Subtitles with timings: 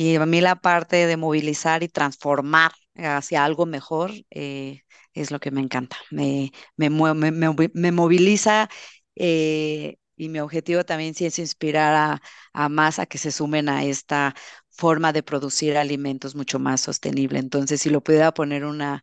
[0.00, 4.80] Y a mí la parte de movilizar y transformar hacia algo mejor eh,
[5.12, 5.98] es lo que me encanta.
[6.10, 8.70] Me, me, me, me moviliza
[9.14, 12.22] eh, y mi objetivo también sí es inspirar a,
[12.54, 14.34] a más a que se sumen a esta
[14.70, 17.38] forma de producir alimentos mucho más sostenible.
[17.38, 19.02] Entonces, si lo pudiera poner una,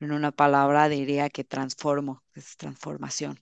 [0.00, 3.40] en una palabra, diría que transformo, es transformación.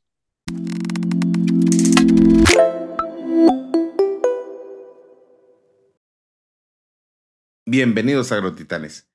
[7.75, 9.09] Bienvenidos Agrotitanes.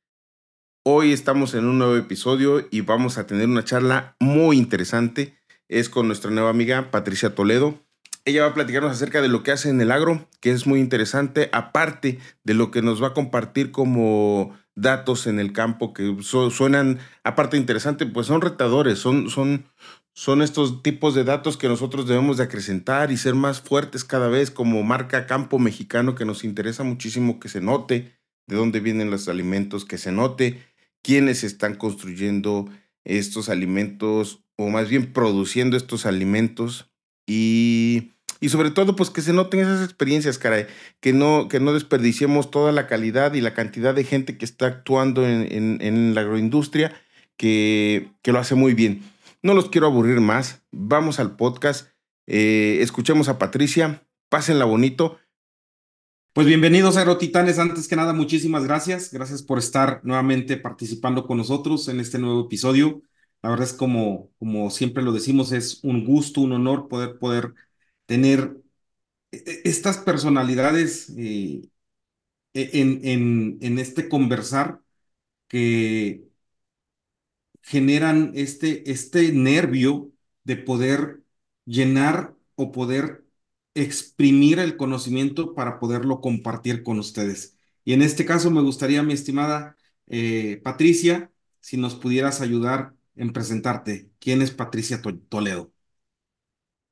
[0.83, 5.37] Hoy estamos en un nuevo episodio y vamos a tener una charla muy interesante.
[5.67, 7.77] Es con nuestra nueva amiga Patricia Toledo.
[8.25, 10.79] Ella va a platicarnos acerca de lo que hace en el agro, que es muy
[10.79, 16.17] interesante, aparte de lo que nos va a compartir como datos en el campo que
[16.23, 19.65] suenan, aparte interesante, pues son retadores, son, son,
[20.15, 24.29] son estos tipos de datos que nosotros debemos de acrecentar y ser más fuertes cada
[24.29, 28.16] vez como marca campo mexicano que nos interesa muchísimo que se note
[28.47, 30.59] de dónde vienen los alimentos, que se note
[31.01, 32.69] quiénes están construyendo
[33.03, 36.89] estos alimentos o más bien produciendo estos alimentos
[37.25, 40.67] y, y sobre todo pues que se noten esas experiencias, caray,
[40.99, 44.67] que no, que no desperdiciemos toda la calidad y la cantidad de gente que está
[44.67, 46.93] actuando en, en, la agroindustria
[47.35, 49.03] que, que, lo hace muy bien.
[49.43, 51.89] No los quiero aburrir más, vamos al podcast,
[52.25, 55.19] eh, escuchemos a Patricia, pásenla bonito
[56.37, 57.57] pues bienvenidos Aerotitanes.
[57.57, 59.11] Antes que nada, muchísimas gracias.
[59.11, 63.01] Gracias por estar nuevamente participando con nosotros en este nuevo episodio.
[63.41, 67.55] La verdad es como, como siempre lo decimos, es un gusto, un honor poder, poder
[68.05, 68.55] tener
[69.31, 71.63] e, e, estas personalidades eh,
[72.53, 74.81] e, en, en, en este conversar
[75.47, 76.23] que
[77.61, 80.11] generan este, este nervio
[80.43, 81.23] de poder
[81.65, 83.26] llenar o poder
[83.81, 87.57] exprimir el conocimiento para poderlo compartir con ustedes.
[87.83, 93.33] Y en este caso me gustaría, mi estimada eh, Patricia, si nos pudieras ayudar en
[93.33, 94.09] presentarte.
[94.19, 95.71] ¿Quién es Patricia Toledo?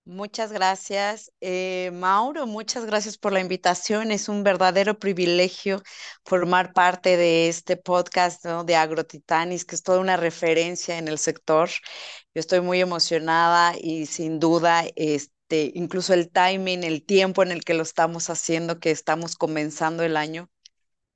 [0.08, 2.46] Muchas gracias, eh, Mauro.
[2.46, 4.12] Muchas gracias por la invitación.
[4.12, 5.82] Es un verdadero privilegio
[6.24, 11.70] formar parte de este podcast de AgroTitanis, que es toda una referencia en el sector.
[12.36, 17.52] Yo estoy muy emocionada y sin duda este, este, incluso el timing, el tiempo en
[17.52, 20.50] el que lo estamos haciendo, que estamos comenzando el año.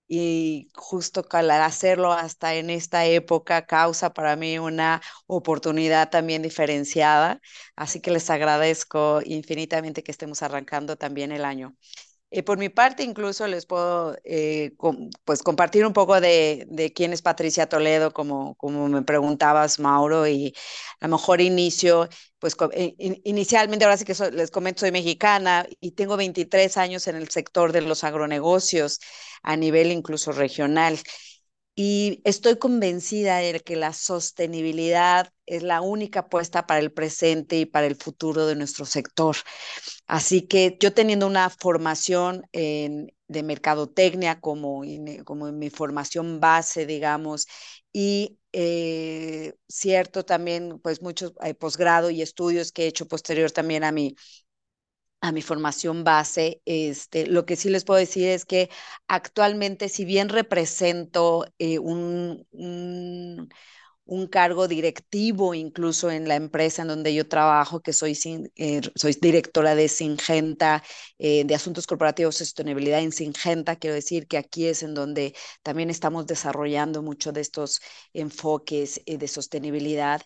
[0.07, 7.41] Y justo al hacerlo hasta en esta época causa para mí una oportunidad también diferenciada.
[7.75, 11.75] Así que les agradezco infinitamente que estemos arrancando también el año.
[12.31, 14.73] Eh, por mi parte, incluso les puedo eh,
[15.25, 20.53] pues compartir un poco de, quién es Patricia Toledo, como, como me preguntabas, Mauro, y
[20.99, 22.07] a lo mejor inicio,
[22.37, 27.15] pues eh, inicialmente, ahora sí que les comento, soy mexicana y tengo 23 años en
[27.15, 28.99] el sector de los agronegocios
[29.41, 30.99] a nivel incluso regional.
[31.81, 37.65] Y estoy convencida de que la sostenibilidad es la única apuesta para el presente y
[37.65, 39.37] para el futuro de nuestro sector.
[40.07, 44.81] Así que yo teniendo una formación de mercadotecnia como,
[45.25, 47.47] como mi formación base, digamos,
[47.93, 53.83] y eh, cierto también, pues muchos eh, posgrado y estudios que he hecho posterior también
[53.85, 54.15] a mi,
[55.21, 58.69] a mi formación base, este, lo que sí les puedo decir es que
[59.07, 63.49] actualmente, si bien represento eh, un, un,
[64.31, 68.17] cargo directivo incluso en la empresa en donde yo trabajo, que soy,
[68.55, 70.83] eh, soy directora de Singenta,
[71.17, 75.89] eh, de Asuntos Corporativos Sostenibilidad en Singenta, quiero decir que aquí es en donde también
[75.89, 77.81] estamos desarrollando mucho de estos
[78.13, 80.21] enfoques de sostenibilidad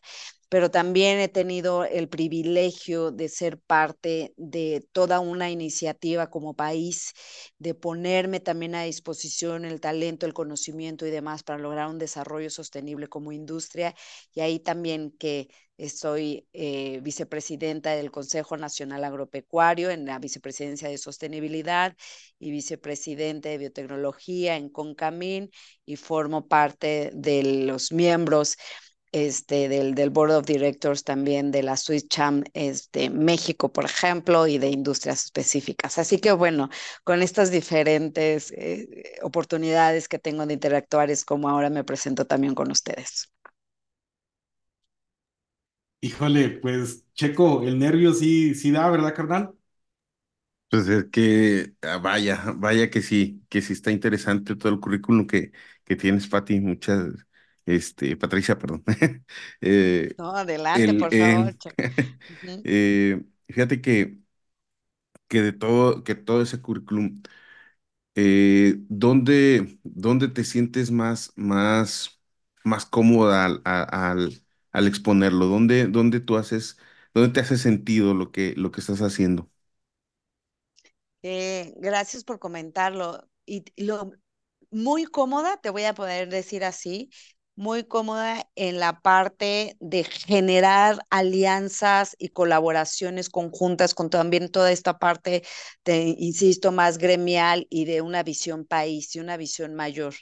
[0.54, 7.14] pero también he tenido el privilegio de ser parte de toda una iniciativa como país,
[7.58, 12.52] de ponerme también a disposición el talento, el conocimiento y demás para lograr un desarrollo
[12.52, 13.96] sostenible como industria.
[14.32, 15.50] Y ahí también que
[15.90, 21.96] soy eh, vicepresidenta del Consejo Nacional Agropecuario en la vicepresidencia de sostenibilidad
[22.38, 25.50] y vicepresidente de biotecnología en CONCAMIN
[25.86, 28.56] y formo parte de los miembros
[29.14, 34.48] este, del, del, Board of Directors también de la Swiss Cham este, México, por ejemplo,
[34.48, 35.98] y de industrias específicas.
[36.00, 36.70] Así que bueno,
[37.06, 42.56] con estas diferentes eh, oportunidades que tengo de interactuar es como ahora me presento también
[42.56, 43.32] con ustedes.
[46.02, 49.54] Híjole, pues Checo, el nervio sí, sí da, ¿verdad, carnal?
[50.70, 55.28] Pues es que ah, vaya, vaya que sí, que sí está interesante todo el currículum
[55.28, 55.52] que,
[55.86, 56.60] que tienes, Pati.
[56.60, 57.14] Muchas,
[57.66, 58.84] este, Patricia, perdón.
[59.62, 61.56] Eh, no, adelante, por favor.
[62.64, 64.20] Eh, fíjate que,
[65.28, 67.22] que de todo, que todo ese currículum
[68.16, 72.22] eh, ¿dónde, dónde te sientes más, más,
[72.64, 75.48] más cómoda al, al, al exponerlo?
[75.48, 76.78] ¿Dónde, dónde tú haces,
[77.14, 79.50] dónde te hace sentido lo que, lo que estás haciendo?
[81.22, 83.28] Eh, gracias por comentarlo.
[83.46, 84.12] Y lo
[84.72, 87.10] muy cómoda, te voy a poder decir así,
[87.56, 94.98] muy cómoda en la parte de generar alianzas y colaboraciones conjuntas con también toda esta
[95.00, 95.44] parte,
[95.86, 100.16] de, insisto, más gremial y de una visión país y una visión mayor.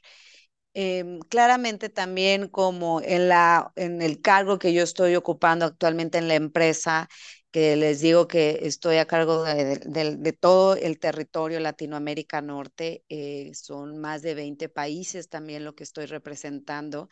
[0.73, 6.29] Em, claramente también como en la, en el cargo que yo estoy ocupando actualmente en
[6.29, 7.09] la empresa,
[7.51, 9.77] que les digo que estoy a cargo de,
[10.17, 15.83] de- todo el territorio Latinoamérica Norte, eh, son más de 20 países también lo que
[15.83, 17.09] estoy representando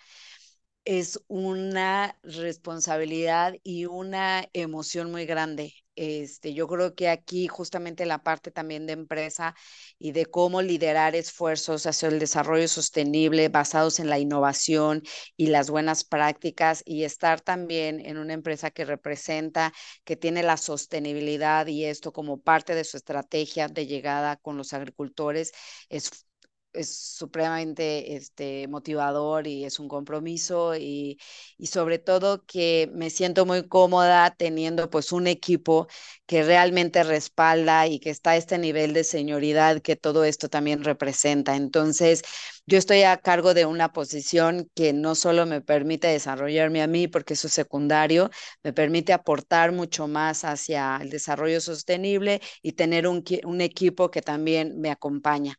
[0.90, 5.72] es una responsabilidad y una emoción muy grande.
[5.96, 9.54] Este, yo creo que aquí justamente la parte también de empresa
[10.00, 15.04] y de cómo liderar esfuerzos hacia el desarrollo sostenible basados en la innovación
[15.38, 19.72] y las buenas prácticas y estar también en una empresa que representa,
[20.06, 24.74] que tiene la sostenibilidad y esto como parte de su estrategia de llegada con los
[24.74, 25.52] agricultores
[25.90, 26.26] es
[26.74, 31.20] es supremamente este, motivador y es un compromiso y,
[31.58, 35.88] y, sobre todo que me siento muy cómoda teniendo pues un equipo
[36.28, 40.84] que realmente respalda y que está a este nivel de señoridad que todo esto también
[40.84, 41.56] representa.
[41.56, 42.22] Entonces,
[42.66, 47.08] yo estoy a cargo de una posición que no solo me permite desarrollarme a mí,
[47.08, 48.30] porque eso es secundario,
[48.64, 54.22] me permite aportar mucho más hacia el desarrollo sostenible y tener un, un equipo que
[54.22, 55.58] también me acompaña.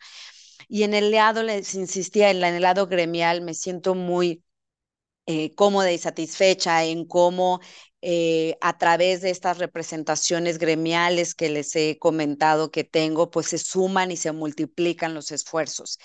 [0.72, 4.44] Y en el lado, les insistía, en el lado gremial me siento muy
[5.26, 7.60] eh, cómoda y satisfecha en cómo
[8.02, 13.58] eh, a través de estas representaciones gremiales que les he comentado que tengo, pues se
[13.58, 15.98] suman y se multiplican los esfuerzos.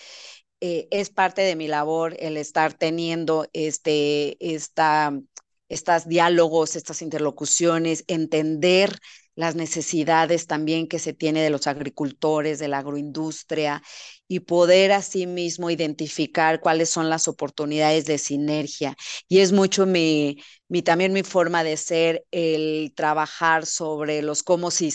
[0.61, 5.13] Eh, es parte de mi labor el estar teniendo este, esta,
[5.69, 8.97] estas diálogos, estas interlocuciones, entender
[9.35, 13.81] las necesidades también que se tiene de los agricultores, de la agroindustria
[14.27, 18.95] y poder asimismo identificar cuáles son las oportunidades de sinergia.
[19.27, 20.37] Y es mucho mi,
[20.67, 24.91] mi también mi forma de ser el trabajar sobre los cómo sí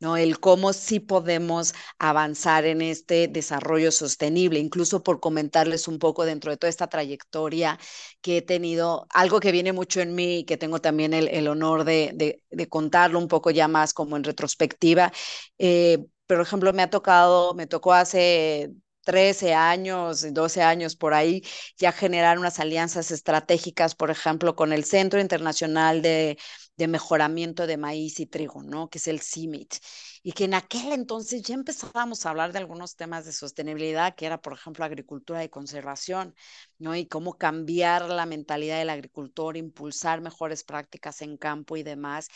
[0.00, 0.16] ¿no?
[0.16, 6.50] El cómo sí podemos avanzar en este desarrollo sostenible, incluso por comentarles un poco dentro
[6.50, 7.78] de toda esta trayectoria
[8.20, 11.48] que he tenido, algo que viene mucho en mí y que tengo también el, el
[11.48, 12.12] honor de,
[12.50, 15.12] de, contarlo un poco ya más como en retrospectiva.
[15.58, 18.70] Eh, por ejemplo, me ha tocado, me tocó hace
[19.04, 21.42] 13 años, 12 años por ahí,
[21.78, 26.38] ya generar unas alianzas estratégicas, por ejemplo, con el Centro Internacional de
[26.78, 28.88] de mejoramiento de maíz y trigo, ¿no?
[28.88, 29.74] Que es el CIMIT.
[30.22, 34.26] Y que en aquel entonces ya empezábamos a hablar de algunos temas de sostenibilidad, que
[34.26, 36.34] era, por ejemplo, agricultura y conservación,
[36.78, 36.94] ¿no?
[36.96, 42.28] Y cómo cambiar la mentalidad del agricultor, impulsar mejores prácticas en campo y demás.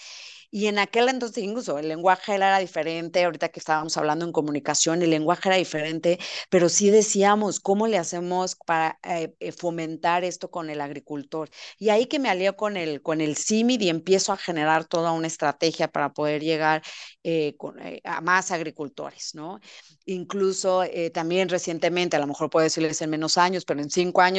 [0.51, 5.03] Y en aquel entonces incluso el lenguaje era diferente, ahorita que estábamos hablando en comunicación,
[5.03, 6.19] el lenguaje era diferente,
[6.51, 11.49] pero sí decíamos, ¿cómo le hacemos para eh, fomentar esto con el agricultor?
[11.79, 15.13] Y ahí que me alío con el, con el CIMID y empiezo a generar toda
[15.13, 16.83] una estrategia para poder llegar
[17.23, 19.61] eh, eh, a más agricultores, ¿no?
[20.05, 24.21] Incluso eh, también recientemente, a lo mejor puedo decirles en menos años, pero en cinco
[24.21, 24.32] años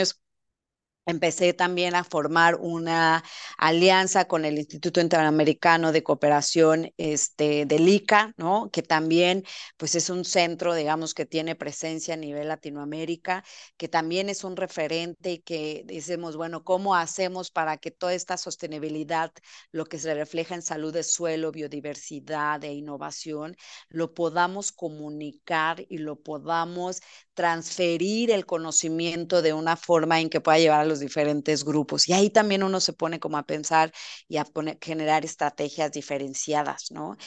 [1.05, 3.23] Empecé también a formar una
[3.57, 8.69] alianza con el Instituto Interamericano de Cooperación este, del ICA, ¿no?
[8.71, 9.43] que también
[9.75, 13.43] pues, es un centro, digamos, que tiene presencia a nivel Latinoamérica,
[13.75, 18.37] que también es un referente y que decimos, bueno, ¿cómo hacemos para que toda esta
[18.37, 19.33] sostenibilidad,
[19.73, 23.57] lo que se refleja en salud de suelo, biodiversidad e innovación,
[23.89, 27.01] lo podamos comunicar y lo podamos
[27.33, 32.07] transferir el conocimiento de una forma en que pueda llevar a los diferentes grupos.
[32.09, 33.91] Y ahí también uno se pone como a pensar
[34.27, 37.17] y a poner, generar estrategias diferenciadas, ¿no?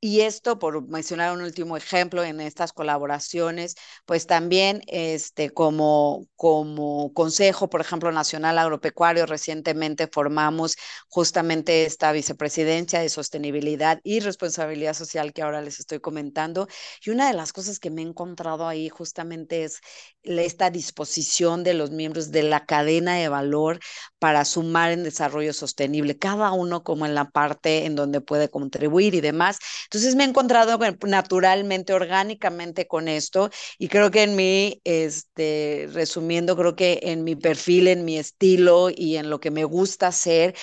[0.00, 3.74] Y esto, por mencionar un último ejemplo en estas colaboraciones,
[4.04, 10.76] pues también este, como, como Consejo, por ejemplo, Nacional Agropecuario, recientemente formamos
[11.08, 16.68] justamente esta vicepresidencia de sostenibilidad y responsabilidad social que ahora les estoy comentando.
[17.04, 19.80] Y una de las cosas que me he encontrado ahí justamente es
[20.26, 23.80] esta disposición de los miembros de la cadena de valor
[24.18, 29.14] para sumar en desarrollo sostenible, cada uno como en la parte en donde puede contribuir
[29.14, 29.58] y demás.
[29.84, 36.56] Entonces me he encontrado naturalmente, orgánicamente con esto y creo que en mí, este, resumiendo,
[36.56, 40.54] creo que en mi perfil, en mi estilo y en lo que me gusta hacer,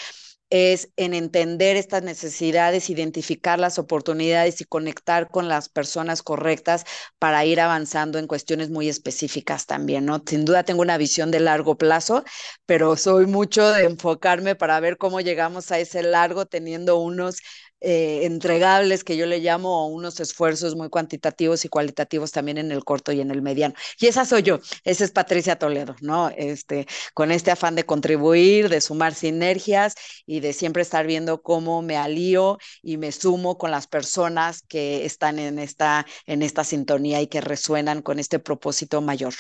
[0.56, 6.86] es en entender estas necesidades, identificar las oportunidades y conectar con las personas correctas
[7.18, 10.22] para ir avanzando en cuestiones muy específicas también, ¿no?
[10.28, 12.24] Sin duda tengo una visión de largo plazo,
[12.68, 17.40] pero soy mucho de enfocarme para ver cómo llegamos a ese largo teniendo unos
[17.84, 22.84] eh, entregables que yo le llamo unos esfuerzos muy cuantitativos y cualitativos también en el
[22.84, 23.76] corto y en el mediano.
[24.00, 26.30] Y esa soy yo, esa es Patricia Toledo, ¿no?
[26.38, 31.82] Este, con este afán de contribuir, de sumar sinergias y de siempre estar viendo cómo
[31.82, 37.22] me alío y me sumo con las personas que están en esta, en esta sintonía
[37.22, 39.34] y que resuenan con este propósito mayor.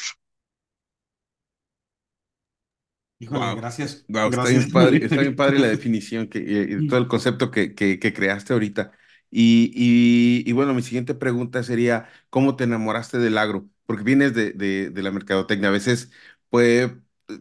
[3.20, 4.04] Híjole, gracias.
[4.10, 4.40] Wow, gracias.
[4.40, 7.98] Está, bien padre, está bien padre la definición que, y, todo el concepto que, que,
[8.00, 8.92] que creaste ahorita.
[9.32, 13.68] Y, y, y, bueno, mi siguiente pregunta sería, ¿cómo te enamoraste del agro?
[13.86, 15.70] Porque vienes de, de, de la mercadotecnia.
[15.70, 16.12] A veces,
[16.50, 16.92] pues,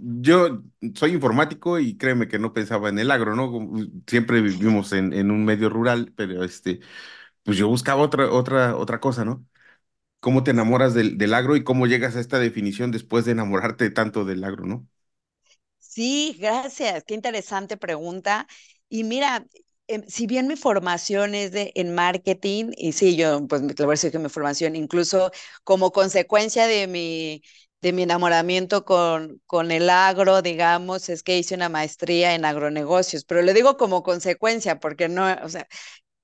[0.00, 0.62] yo
[0.94, 3.52] soy informático y créeme que no pensaba en el agro, ¿no?
[4.06, 6.80] Siempre vivimos en, en un medio rural, pero este,
[7.44, 9.46] pues yo buscaba otra, otra, otra cosa, ¿no?
[10.20, 13.90] ¿Cómo te enamoras del, del agro y cómo llegas a esta definición después de enamorarte
[13.90, 14.88] tanto del agro, ¿no?
[15.94, 17.04] Sí, gracias.
[17.04, 18.46] Qué interesante pregunta.
[18.88, 19.46] Y mira,
[19.88, 23.96] eh, si bien mi formación es de, en marketing, y sí, yo pues te voy
[24.02, 25.30] a que mi formación, incluso
[25.64, 27.42] como consecuencia de mi,
[27.82, 33.24] de mi enamoramiento con, con el agro, digamos, es que hice una maestría en agronegocios,
[33.24, 35.68] pero le digo como consecuencia, porque no, o sea,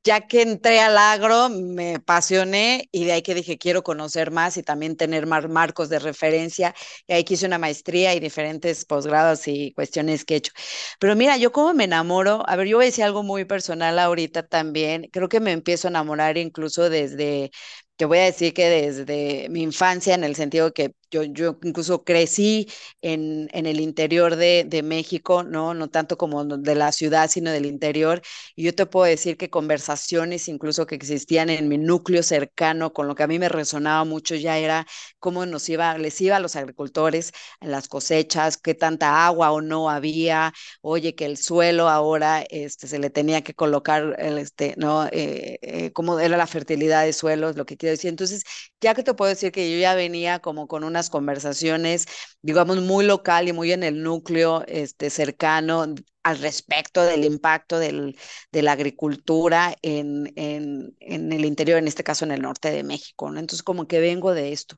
[0.05, 4.57] ya que entré al agro, me apasioné y de ahí que dije, quiero conocer más
[4.57, 6.75] y también tener más marcos de referencia.
[7.07, 10.53] Y ahí que hice una maestría y diferentes posgrados y cuestiones que he hecho.
[10.99, 13.99] Pero mira, yo como me enamoro, a ver, yo voy a decir algo muy personal
[13.99, 15.09] ahorita también.
[15.13, 17.51] Creo que me empiezo a enamorar incluso desde
[17.97, 22.05] te voy a decir que desde mi infancia, en el sentido que yo, yo incluso
[22.05, 22.69] crecí
[23.03, 25.75] en, en el interior de, de, México, ¿no?
[25.75, 28.23] No tanto como de la ciudad, sino del interior.
[28.57, 33.09] Y yo te puedo decir que conversaciones incluso que existían en mi núcleo cercano, con
[33.09, 34.87] lo que a mí me resonaba mucho ya era
[35.19, 39.61] cómo nos iba, les iba a los agricultores en las cosechas, qué tanta agua o
[39.61, 44.75] no había, oye, que el suelo ahora este, se le tenía que colocar, el, este,
[44.77, 45.07] ¿no?
[45.07, 48.09] Eh, eh, cómo era la fertilidad de suelos, lo que quiero decir.
[48.11, 48.45] Entonces,
[48.81, 52.07] ya que te puedo decir que yo ya venía como con unas conversaciones,
[52.43, 58.19] digamos, muy local y muy en el núcleo este, cercano al respecto del impacto del,
[58.53, 62.83] de la agricultura en, en, en, el interior, en este caso en el norte de
[62.83, 63.29] México.
[63.29, 64.77] Entonces, como que vengo de esto.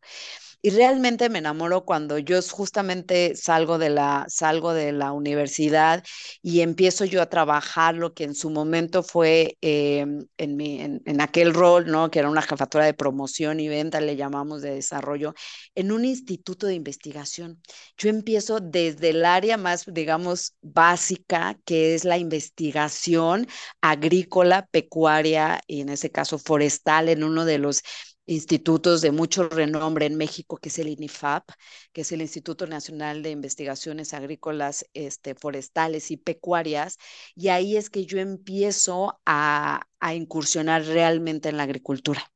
[0.63, 6.05] Y realmente me enamoro cuando yo justamente salgo de la, salgo de la universidad
[6.43, 11.03] y empiezo yo a trabajar lo que en su momento fue eh, en, mi, en,
[11.07, 12.11] en, aquel rol, ¿no?
[12.11, 15.35] que era una jefatura de promoción y venta, le llamamos de desarrollo,
[15.75, 17.63] en un instituto de investigación.
[17.97, 23.47] Yo empiezo desde el área más, digamos, básica, que es la investigación
[23.81, 27.83] agrícola, pecuaria y en ese caso forestal, en uno de los
[28.31, 31.51] institutos de mucho renombre en México, que es el INIFAP,
[31.93, 36.99] que es el Instituto Nacional de Investigaciones Agrícolas, este, Forestales y Pecuarias,
[37.35, 42.31] y ahí es que yo empiezo a, a incursionar realmente en la agricultura.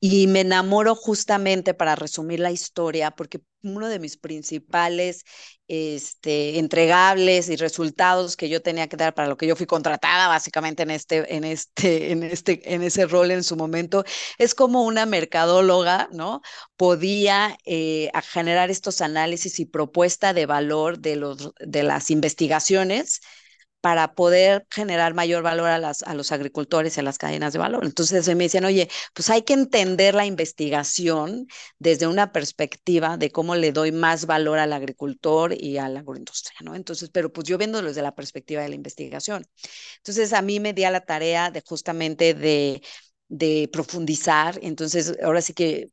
[0.00, 5.24] Y me enamoro justamente para resumir la historia, porque uno de mis principales
[5.68, 10.28] este, entregables y resultados que yo tenía que dar para lo que yo fui contratada
[10.28, 14.04] básicamente en este, en este, en este, en ese rol en su momento,
[14.38, 16.42] es como una mercadóloga, ¿no?
[16.76, 23.20] Podía eh, generar estos análisis y propuesta de valor de, los, de las investigaciones
[23.84, 27.58] para poder generar mayor valor a, las, a los agricultores y a las cadenas de
[27.58, 27.84] valor.
[27.84, 31.46] Entonces me decían, oye, pues hay que entender la investigación
[31.78, 36.56] desde una perspectiva de cómo le doy más valor al agricultor y a la agroindustria,
[36.62, 36.74] ¿no?
[36.74, 39.44] Entonces, pero pues yo viendo desde la perspectiva de la investigación.
[39.98, 42.82] Entonces a mí me di a la tarea de justamente de
[43.28, 44.58] de profundizar.
[44.62, 45.90] Entonces, ahora sí que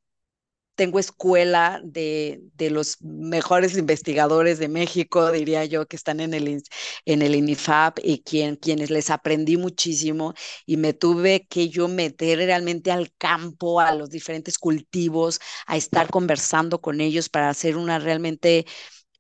[0.82, 6.64] tengo escuela de, de, los mejores investigadores de México, diría yo, que están en el,
[7.06, 10.34] en el INIFAP y quien, quienes les aprendí muchísimo
[10.66, 16.10] y me tuve que yo meter realmente al campo, a los diferentes cultivos, a estar
[16.10, 18.66] conversando con ellos para hacer una realmente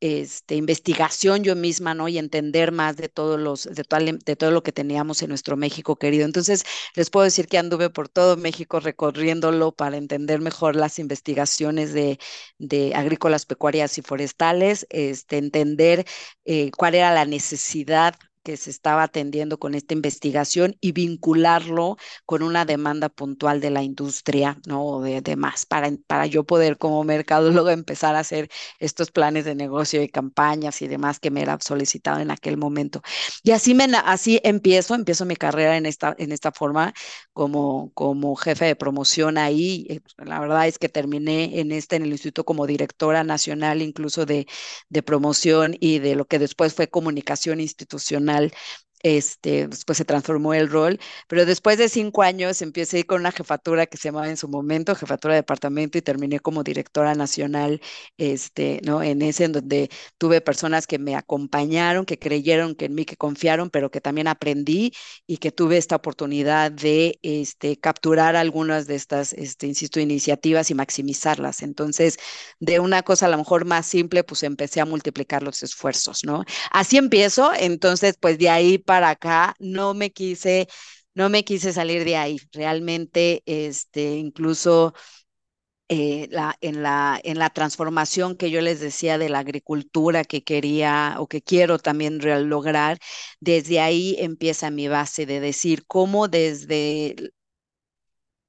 [0.01, 2.07] este, investigación yo misma, ¿no?
[2.09, 5.55] Y entender más de todos los, de todo, de todo lo que teníamos en nuestro
[5.57, 6.25] México querido.
[6.25, 6.63] Entonces,
[6.95, 12.19] les puedo decir que anduve por todo México recorriéndolo para entender mejor las investigaciones de,
[12.57, 16.05] de agrícolas, pecuarias y forestales, este, entender
[16.45, 22.43] eh, cuál era la necesidad que se estaba atendiendo con esta investigación y vincularlo con
[22.43, 24.85] una demanda puntual de la industria, ¿no?
[24.85, 29.55] O de demás, para, para yo poder como mercadólogo empezar a hacer estos planes de
[29.55, 33.01] negocio y campañas y demás que me era solicitado en aquel momento.
[33.43, 36.93] Y así, me, así empiezo, empiezo mi carrera en esta, en esta forma
[37.33, 39.85] como, como jefe de promoción ahí.
[39.89, 44.25] Eh, la verdad es que terminé en este, en el instituto como directora nacional incluso
[44.25, 44.47] de,
[44.89, 48.51] de promoción y de lo que después fue comunicación institucional emocional
[49.03, 53.85] este, después se transformó el rol, pero después de cinco años empecé con una jefatura
[53.85, 57.81] que se llamaba en su momento jefatura de departamento y terminé como directora nacional,
[58.17, 59.03] este, ¿no?
[59.03, 63.17] En ese en donde tuve personas que me acompañaron, que creyeron que en mí, que
[63.17, 64.93] confiaron, pero que también aprendí
[65.27, 70.75] y que tuve esta oportunidad de, este, capturar algunas de estas, este, insisto, iniciativas y
[70.75, 71.61] maximizarlas.
[71.61, 72.17] Entonces,
[72.59, 76.43] de una cosa a lo mejor más simple, pues empecé a multiplicar los esfuerzos, ¿no?
[76.71, 80.67] Así empiezo, entonces, pues de ahí para acá, no me quise,
[81.15, 82.37] no me quise salir de ahí.
[82.51, 84.93] Realmente, este, incluso
[85.89, 90.43] eh, la, en, la, en la transformación que yo les decía de la agricultura que
[90.43, 92.19] quería o que quiero también
[92.49, 92.97] lograr,
[93.41, 97.15] desde ahí empieza mi base de decir cómo desde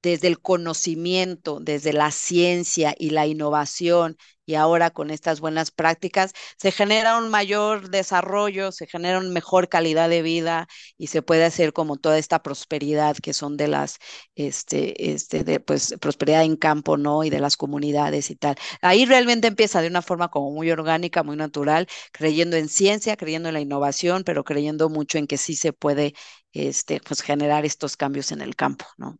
[0.03, 6.33] desde el conocimiento, desde la ciencia y la innovación, y ahora con estas buenas prácticas,
[6.57, 10.67] se genera un mayor desarrollo, se genera una mejor calidad de vida
[10.97, 13.97] y se puede hacer como toda esta prosperidad que son de las,
[14.35, 17.23] este, este, de, pues, prosperidad en campo, ¿no?
[17.23, 18.55] Y de las comunidades y tal.
[18.81, 23.49] Ahí realmente empieza de una forma como muy orgánica, muy natural, creyendo en ciencia, creyendo
[23.49, 26.13] en la innovación, pero creyendo mucho en que sí se puede,
[26.51, 29.17] este, pues, generar estos cambios en el campo, ¿no?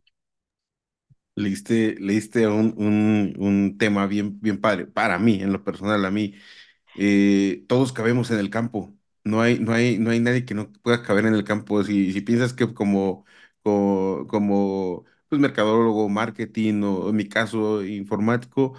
[1.36, 6.10] Leíste, leíste un, un, un, tema bien, bien padre, para mí, en lo personal, a
[6.12, 6.34] mí.
[6.96, 8.96] Eh, todos cabemos en el campo.
[9.24, 11.82] No hay, no hay, no hay nadie que no pueda caber en el campo.
[11.84, 13.24] Si, si piensas que como,
[13.62, 18.74] como, como pues, mercadólogo, marketing o en mi caso informático,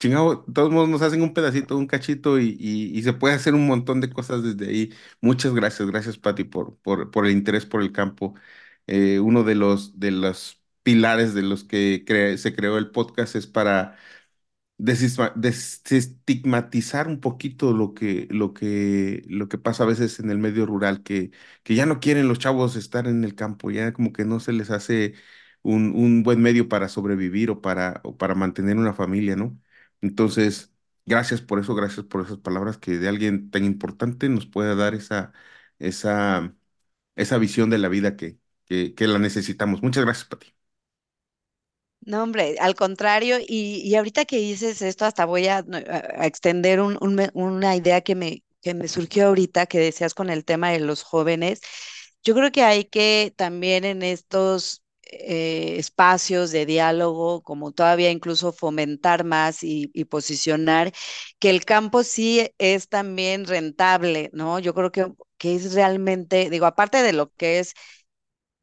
[0.00, 3.66] chingado, todos modos nos hacen un pedacito, un cachito y, y, se puede hacer un
[3.66, 4.94] montón de cosas desde ahí.
[5.20, 8.34] Muchas gracias, gracias Pati por, por, por el interés por el campo.
[8.86, 10.57] Eh, uno de los, de los
[10.92, 12.04] pilares de los que
[12.38, 13.96] se creó el podcast es para
[14.78, 20.66] desestigmatizar un poquito lo que, lo que, lo que pasa a veces en el medio
[20.66, 21.30] rural, que,
[21.64, 24.52] que ya no quieren los chavos estar en el campo, ya como que no se
[24.52, 25.14] les hace
[25.62, 29.58] un, un buen medio para sobrevivir o para, o para mantener una familia, ¿no?
[30.00, 30.72] Entonces,
[31.06, 34.94] gracias por eso, gracias por esas palabras que de alguien tan importante nos pueda dar
[34.94, 35.32] esa,
[35.80, 36.54] esa,
[37.16, 39.82] esa visión de la vida que, que, que la necesitamos.
[39.82, 40.57] Muchas gracias, Pati.
[42.00, 45.64] No, hombre, al contrario, y, y ahorita que dices esto, hasta voy a,
[46.22, 50.44] extender un, un, una idea que me, que me surgió ahorita, que decías con el
[50.44, 51.60] tema de los jóvenes.
[52.24, 58.52] Yo creo que hay que también en estos eh, espacios de diálogo, como todavía incluso
[58.52, 60.92] fomentar más y, y, posicionar
[61.38, 64.58] que el campo sí es también rentable, ¿no?
[64.58, 67.74] Yo creo que, que es realmente, digo, aparte de lo que es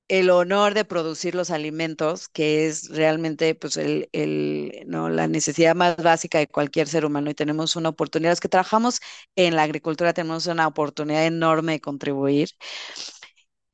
[0.08, 5.10] el honor de producir los alimentos, que es realmente pues, el, el, ¿no?
[5.10, 7.30] la necesidad más básica de cualquier ser humano.
[7.32, 9.00] Y tenemos una oportunidad, los que trabajamos
[9.36, 12.50] en la agricultura tenemos una oportunidad enorme de contribuir.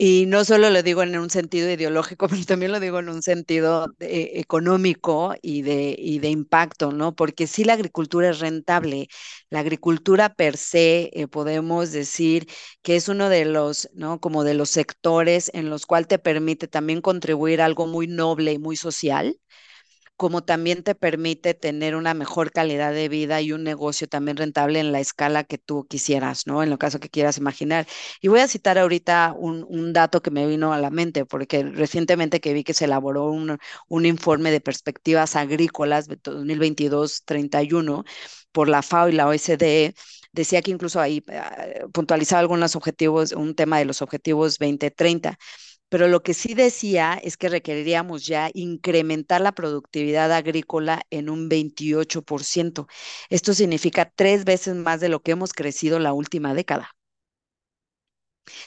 [0.04, 3.22] Y no solo lo digo en un sentido ideológico, pero también lo digo en un
[3.22, 7.16] sentido económico y de, y de impacto, ¿no?
[7.16, 9.08] Porque si la agricultura es rentable.
[9.52, 12.48] La agricultura per se, eh, podemos decir
[12.82, 14.20] que es uno de los, ¿no?
[14.20, 18.54] Como de los sectores en los cuales te permite también contribuir a algo muy noble
[18.54, 19.38] y muy social
[20.22, 24.80] como también te permite tener una mejor calidad de vida y un negocio también rentable
[24.80, 26.62] en la escala que tú quisieras, ¿no?
[26.62, 27.88] En lo caso que quieras imaginar.
[28.22, 31.64] Y voy a citar ahorita un, un dato que me vino a la mente, porque
[31.64, 33.58] recientemente que vi que se elaboró un,
[33.88, 38.04] un informe de perspectivas agrícolas de 2022-31
[38.52, 39.96] por la FAO y la OSDE,
[40.34, 45.40] decía que incluso ahí uh, puntualizaba algunos objetivos, un tema de los objetivos 2030
[45.92, 51.50] pero lo que sí decía es que requeriríamos ya incrementar la productividad agrícola en un
[51.50, 52.88] 28%.
[53.30, 56.92] Esto significa tres veces más de lo que hemos crecido la última década.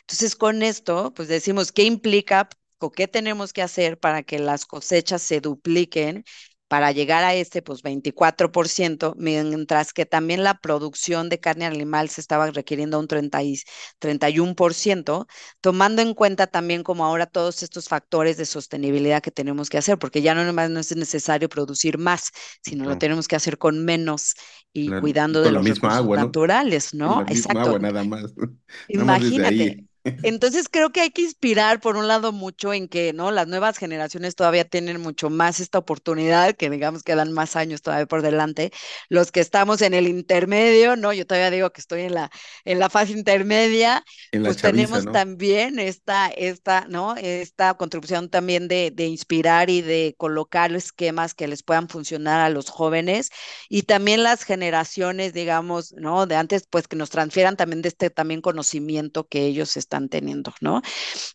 [0.00, 4.66] Entonces, con esto, pues decimos, ¿qué implica o qué tenemos que hacer para que las
[4.66, 6.24] cosechas se dupliquen
[6.68, 12.20] para llegar a este pues 24%, mientras que también la producción de carne animal se
[12.20, 13.58] estaba requiriendo un 30 y,
[14.00, 15.26] 31%,
[15.60, 19.98] tomando en cuenta también como ahora todos estos factores de sostenibilidad que tenemos que hacer,
[19.98, 22.30] porque ya no nomás no es necesario producir más,
[22.62, 24.34] sino lo tenemos que hacer con menos
[24.72, 27.20] y cuidando de los recursos agua, naturales, ¿no?
[27.20, 27.26] ¿no?
[27.28, 27.60] Exacto.
[27.60, 28.32] Agua nada más.
[28.88, 29.86] Imagínate
[30.22, 33.30] Entonces creo que hay que inspirar por un lado mucho en que, ¿no?
[33.30, 37.82] Las nuevas generaciones todavía tienen mucho más esta oportunidad, que digamos que dan más años
[37.82, 38.72] todavía por delante.
[39.10, 41.12] Los que estamos en el intermedio, ¿no?
[41.12, 42.30] Yo todavía digo que estoy en la,
[42.64, 45.12] en la fase intermedia, En pues chaviza, tenemos ¿no?
[45.12, 47.16] también esta, esta, ¿no?
[47.16, 52.48] Esta contribución también de, de inspirar y de colocar esquemas que les puedan funcionar a
[52.50, 53.30] los jóvenes
[53.68, 56.26] y también las generaciones, digamos, ¿no?
[56.26, 60.52] De antes, pues que nos transfieran también de este también conocimiento que ellos están teniendo,
[60.60, 60.82] ¿no?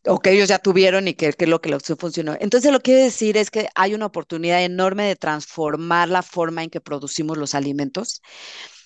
[0.06, 2.36] O que ellos ya tuvieron y que, que es lo que les funcionó.
[2.40, 6.64] Entonces, lo que quiero decir es que hay una oportunidad enorme de transformar la forma
[6.64, 8.22] en que producimos los alimentos.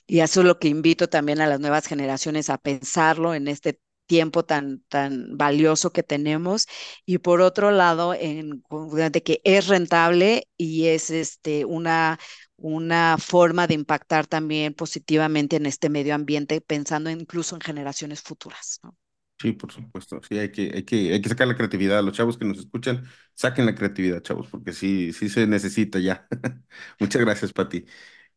[0.08, 3.80] Y eso es lo que invito también a las nuevas generaciones a pensarlo en este
[4.06, 6.68] tiempo tan, tan valioso que tenemos
[7.06, 8.64] y por otro lado en,
[9.12, 12.20] de que es rentable y es este, una,
[12.58, 18.80] una forma de impactar también positivamente en este medio ambiente pensando incluso en generaciones futuras.
[18.84, 18.96] ¿no?
[19.40, 20.22] Sí, por supuesto.
[20.24, 22.02] Sí, hay que, hay que, hay que sacar la creatividad.
[22.04, 26.28] Los chavos que nos escuchan, saquen la creatividad, chavos, porque sí, sí se necesita ya.
[27.00, 27.86] Muchas gracias, Pati.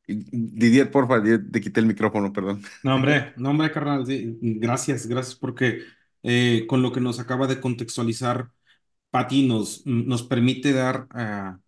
[0.09, 2.63] Didier, porfa, Didier, te quité el micrófono, perdón.
[2.83, 4.05] No, hombre, no, hombre, carnal,
[4.41, 5.81] gracias, gracias porque
[6.23, 8.51] eh, con lo que nos acaba de contextualizar,
[9.11, 11.61] Pati nos, nos permite dar a,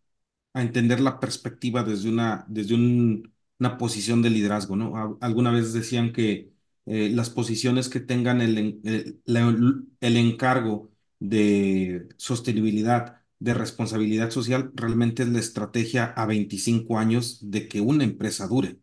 [0.55, 4.97] a entender la perspectiva desde una, desde un- una posición de liderazgo, ¿no?
[4.97, 6.53] A- Alguna vez decían que
[6.89, 9.55] eh, las posiciones que tengan el, el, la-
[10.01, 17.69] el encargo de sostenibilidad, de responsabilidad social, realmente es la estrategia a 25 años de
[17.69, 18.79] que una empresa dure.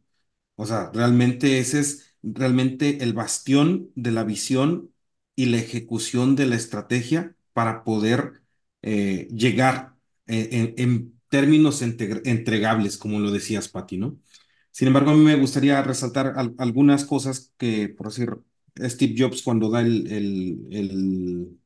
[0.56, 4.92] O sea, realmente ese es realmente el bastión de la visión
[5.36, 8.42] y la ejecución de la estrategia para poder
[8.82, 9.96] eh, llegar
[10.28, 14.18] eh, en, términos entre- entregables, como lo decías, Pati, ¿no?
[14.76, 18.30] Sin embargo, a mí me gustaría resaltar al- algunas cosas que, por decir,
[18.80, 21.60] Steve Jobs cuando da el, el, el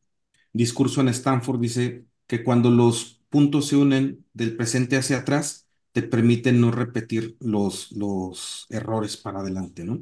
[0.53, 6.03] discurso en Stanford dice que cuando los puntos se unen del presente hacia atrás, te
[6.03, 10.01] permiten no repetir los, los errores para adelante, ¿no?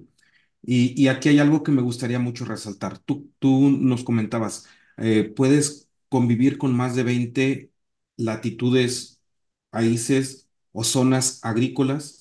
[0.61, 2.99] Y, y aquí hay algo que me gustaría mucho resaltar.
[2.99, 4.65] Tú, tú nos comentabas,
[4.97, 7.71] eh, puedes convivir con más de 20
[8.17, 9.21] latitudes,
[9.69, 12.16] países o zonas agrícolas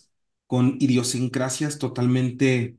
[0.46, 2.78] con idiosincrasias totalmente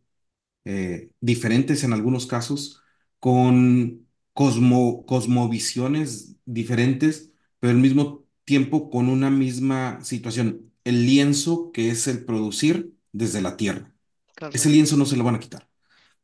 [0.65, 2.81] eh, diferentes en algunos casos,
[3.19, 11.89] con cosmo, cosmovisiones diferentes, pero al mismo tiempo con una misma situación, el lienzo que
[11.91, 13.93] es el producir desde la tierra.
[14.51, 15.69] Ese lienzo no se lo van a quitar.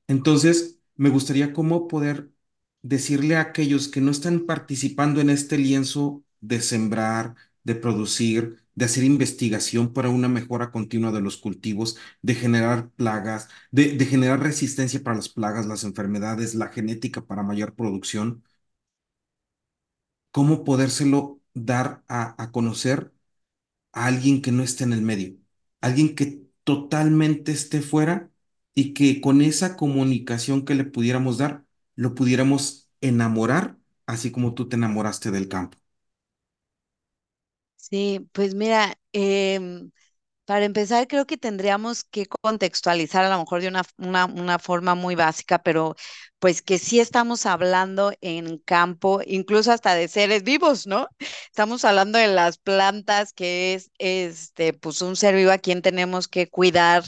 [0.07, 2.31] Entonces, me gustaría cómo poder
[2.81, 8.85] decirle a aquellos que no están participando en este lienzo de sembrar, de producir, de
[8.85, 15.01] hacer investigación para una mejora continua de los cultivos, de generar plagas, de, generar resistencia
[15.03, 18.43] para las plagas, las enfermedades, la genética para mayor producción,
[20.31, 23.13] cómo podérselo dar a, a conocer
[23.93, 25.37] a alguien que no esté en el medio,
[25.81, 28.31] alguien que totalmente esté fuera
[28.75, 34.69] y que con esa comunicación que le pudiéramos dar, lo pudiéramos enamorar, así como tú
[34.69, 35.79] te enamoraste del campo.
[37.89, 39.91] Sí, pues mira, em,
[40.45, 43.83] Para empezar, creo que tendríamos que contextualizar a lo mejor de una,
[44.29, 45.95] una, forma muy básica, pero
[46.39, 51.09] pues que sí estamos hablando en campo, incluso hasta de seres vivos, ¿no?
[51.47, 56.29] Estamos hablando de las plantas, que es este, pues un ser vivo a quien tenemos
[56.29, 57.03] que cuidar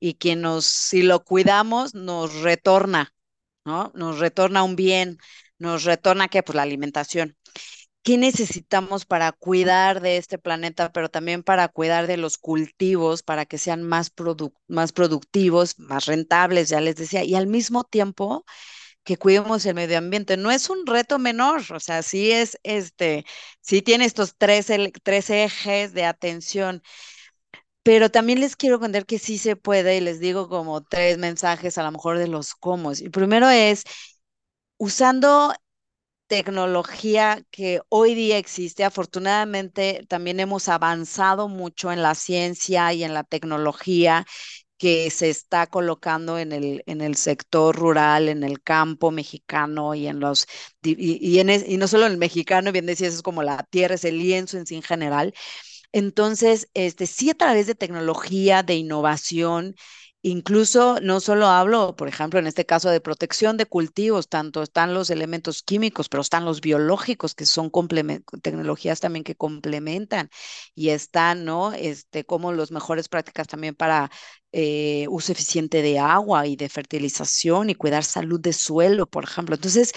[0.00, 3.14] y que nos, si lo cuidamos, nos retorna,
[3.64, 3.92] ¿no?
[3.94, 5.18] Nos retorna un bien,
[5.58, 6.42] nos retorna, ¿qué?
[6.42, 7.36] Pues la alimentación
[8.04, 13.46] qué necesitamos para cuidar de este planeta, pero también para cuidar de los cultivos, para
[13.46, 18.46] que sean más, produ- más productivos, más rentables, ya les decía, y al mismo tiempo
[19.04, 20.36] que cuidemos el medio ambiente.
[20.36, 23.24] No es un reto menor, o sea, sí es este,
[23.60, 24.68] sí tiene estos tres,
[25.04, 26.82] tres ejes de atención.
[27.82, 31.76] Pero también les quiero contar que sí se puede y les digo como tres mensajes
[31.78, 32.92] a lo mejor de los cómo.
[32.92, 33.84] Y primero es
[34.78, 35.54] usando
[36.26, 38.84] tecnología que hoy día existe.
[38.84, 44.26] Afortunadamente, también hemos avanzado mucho en la ciencia y en la tecnología
[44.78, 50.06] que se está colocando en el, en el sector rural, en el campo mexicano y
[50.08, 50.46] en los
[50.82, 50.96] y,
[51.36, 54.04] y, en y no solo en el mexicano, bien decías, es como la tierra, es
[54.04, 55.34] el lienzo en sí en general.
[55.92, 59.76] Entonces, este, sí a través de tecnología, de innovación,
[60.26, 64.94] Incluso no solo hablo, por ejemplo, en este caso de protección de cultivos, tanto están
[64.94, 67.68] los elementos químicos, pero están los biológicos, que son
[68.42, 70.30] tecnologías también que complementan
[70.74, 71.72] y están, ¿no?
[71.74, 74.10] Este, como las mejores prácticas también para
[74.52, 79.54] eh, uso eficiente de agua y de fertilización y cuidar salud de suelo, por ejemplo.
[79.56, 79.92] Entonces,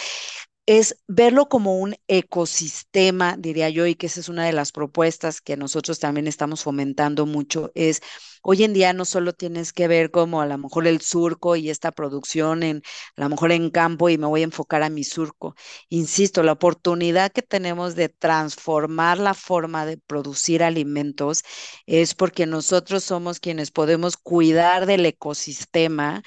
[0.67, 5.41] es verlo como un ecosistema, diría yo, y que esa es una de las propuestas
[5.41, 8.01] que nosotros también estamos fomentando mucho, es
[8.43, 11.69] hoy en día no solo tienes que ver como a lo mejor el surco y
[11.69, 12.82] esta producción en
[13.15, 15.56] a lo mejor en campo y me voy a enfocar a mi surco.
[15.89, 21.43] Insisto, la oportunidad que tenemos de transformar la forma de producir alimentos
[21.86, 26.23] es porque nosotros somos quienes podemos cuidar del ecosistema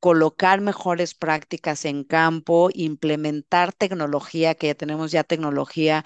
[0.00, 6.04] colocar mejores prácticas en campo, implementar tecnología, que ya tenemos ya tecnología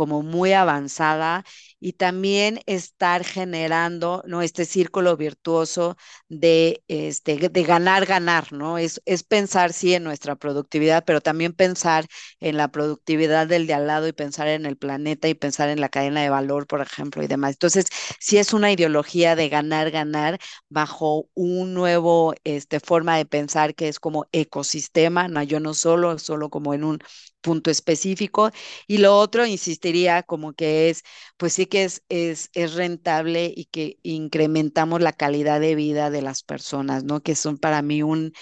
[0.00, 1.44] como muy avanzada
[1.78, 4.40] y también estar generando ¿no?
[4.42, 5.96] este círculo virtuoso
[6.28, 8.78] de, este, de ganar, ganar, ¿no?
[8.78, 12.06] Es, es pensar, sí, en nuestra productividad, pero también pensar
[12.40, 15.80] en la productividad del de al lado y pensar en el planeta y pensar en
[15.80, 17.52] la cadena de valor, por ejemplo, y demás.
[17.52, 17.86] Entonces,
[18.18, 23.88] sí es una ideología de ganar, ganar bajo un nuevo este, forma de pensar que
[23.88, 26.98] es como ecosistema, no, yo no solo, solo como en un
[27.40, 28.50] punto específico.
[28.86, 31.02] Y lo otro, insistiría como que es,
[31.36, 36.22] pues sí que es, es, es rentable y que incrementamos la calidad de vida de
[36.22, 37.22] las personas, ¿no?
[37.22, 38.32] Que son para mí un,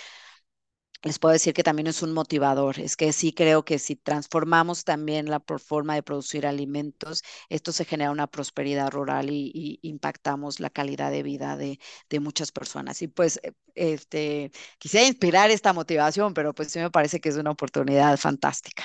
[1.03, 2.79] les puedo decir que también es un motivador.
[2.81, 7.85] Es que sí creo que si transformamos también la forma de producir alimentos, esto se
[7.85, 11.79] genera una prosperidad rural y, y impactamos la calidad de vida de,
[12.11, 13.01] de, muchas personas.
[13.03, 17.37] Y pues eh, este, quisiera inspirar esta motivación, pero pues sí me parece que es
[17.37, 18.85] una oportunidad fantástica.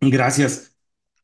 [0.00, 0.76] Gracias.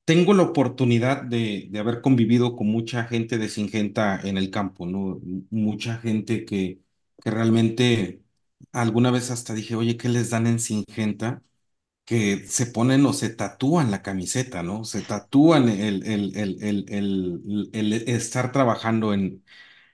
[0.05, 4.87] Tengo la oportunidad de, de haber convivido con mucha gente de Singenta en el campo,
[4.87, 5.21] ¿no?
[5.51, 6.81] Mucha gente que,
[7.23, 8.24] que realmente
[8.73, 11.43] alguna vez hasta dije, oye, ¿qué les dan en Singenta?
[12.05, 14.85] Que se ponen o se tatúan la camiseta, ¿no?
[14.85, 19.45] Se tatúan el, el, el, el, estar trabajando en,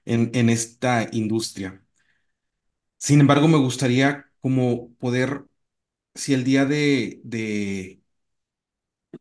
[0.06, 1.85] en, en esta industria.
[2.98, 5.44] Sin embargo, me gustaría como poder,
[6.14, 8.02] si el día de, de,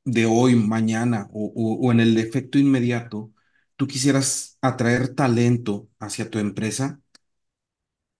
[0.03, 3.31] de hoy, mañana o, o, o en el efecto inmediato,
[3.75, 6.99] tú quisieras atraer talento hacia tu empresa,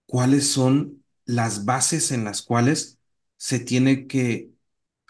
[0.05, 0.98] ¿cuáles son
[1.29, 2.99] las bases en las cuales
[3.37, 4.51] se tiene que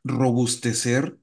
[0.04, 1.20] robustecer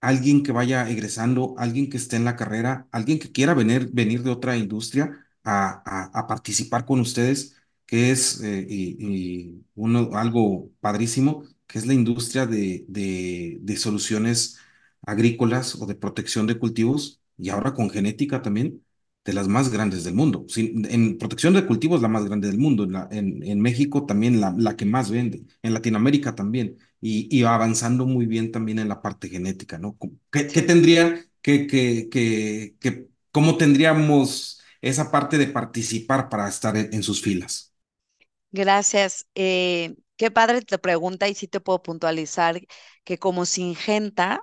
[0.00, 4.22] alguien que vaya egresando, alguien que esté en la carrera, alguien que quiera venir, venir
[4.22, 11.44] de otra industria a, a, participar con ustedes, que es eh, y uno, algo padrísimo,
[11.66, 14.58] que es la industria de, de, de soluciones
[15.02, 18.84] agrícolas o de protección de cultivos y ahora con genética también
[19.26, 20.46] de las más grandes del mundo.
[20.48, 22.84] Sin, en protección de cultivos, la más grande del mundo.
[22.84, 25.44] En, la, en, en México también la, la, que más vende.
[25.62, 26.78] En Latinoamérica también.
[27.00, 29.98] Y, y, avanzando muy bien también en la parte genética, ¿no?
[30.30, 36.76] ¿Qué, qué tendría que, que, que, que, cómo tendríamos esa parte de participar para estar
[36.76, 37.74] en, en sus filas?
[38.52, 39.26] Gracias.
[39.34, 42.60] Eh, qué padre te pregunta y sí te puedo puntualizar
[43.04, 44.42] que como Singenta,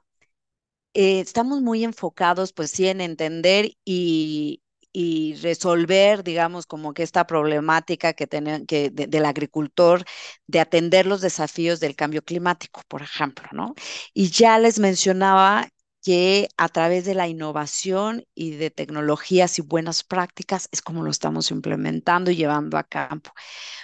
[0.94, 4.63] eh, estamos muy enfocados, pues sí, en entender y,
[4.94, 10.06] y resolver, digamos, como que esta problemática que, ten, que de, del agricultor,
[10.48, 13.74] de atender los desafíos del cambio climático, por ejemplo, ¿no?
[14.14, 15.68] Y ya les mencionaba
[16.04, 21.10] que a través de la innovación y de tecnologías y buenas prácticas es como lo
[21.10, 23.32] estamos implementando y llevando a campo.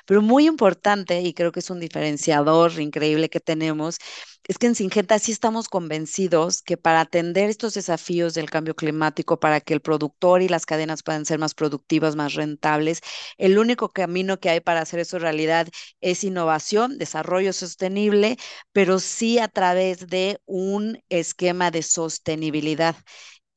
[0.06, 3.98] Pero muy importante, y creo que es un diferenciador increíble que tenemos,
[4.48, 9.40] es que en Singenta sí estamos convencidos que para atender estos desafíos del cambio climático,
[9.40, 13.02] para que el productor y las cadenas puedan ser más productivas, más rentables,
[13.38, 15.68] el único camino que hay para hacer eso realidad
[16.02, 18.38] es innovación, desarrollo sostenible,
[18.72, 22.96] pero sí a través de un esquema de sostenibilidad.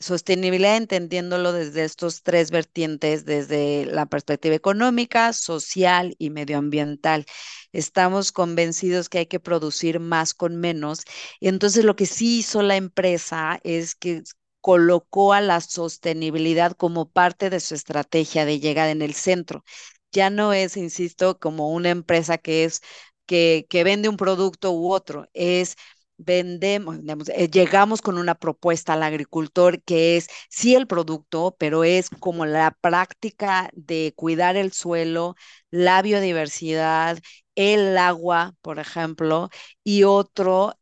[0.02, 7.24] Sostenibilidad entendiéndolo desde estos tres vertientes, desde la perspectiva económica, social y medioambiental.
[7.72, 11.04] Estamos convencidos que hay que producir más con menos.
[11.40, 14.22] Y entonces lo que sí hizo la empresa es que
[14.60, 19.64] colocó a la sostenibilidad como parte de su estrategia de llegada en el centro.
[20.12, 22.80] Ya no es, insisto, como una empresa que es
[23.26, 25.76] que, que vende un producto u otro, es
[26.18, 26.98] vendemos,
[27.34, 32.46] eh, llegamos con una propuesta al agricultor que es sí el producto, pero es como
[32.46, 35.34] la práctica de cuidar el suelo,
[35.70, 37.18] la biodiversidad
[37.54, 39.50] el agua, por ejemplo,
[39.84, 40.74] y otro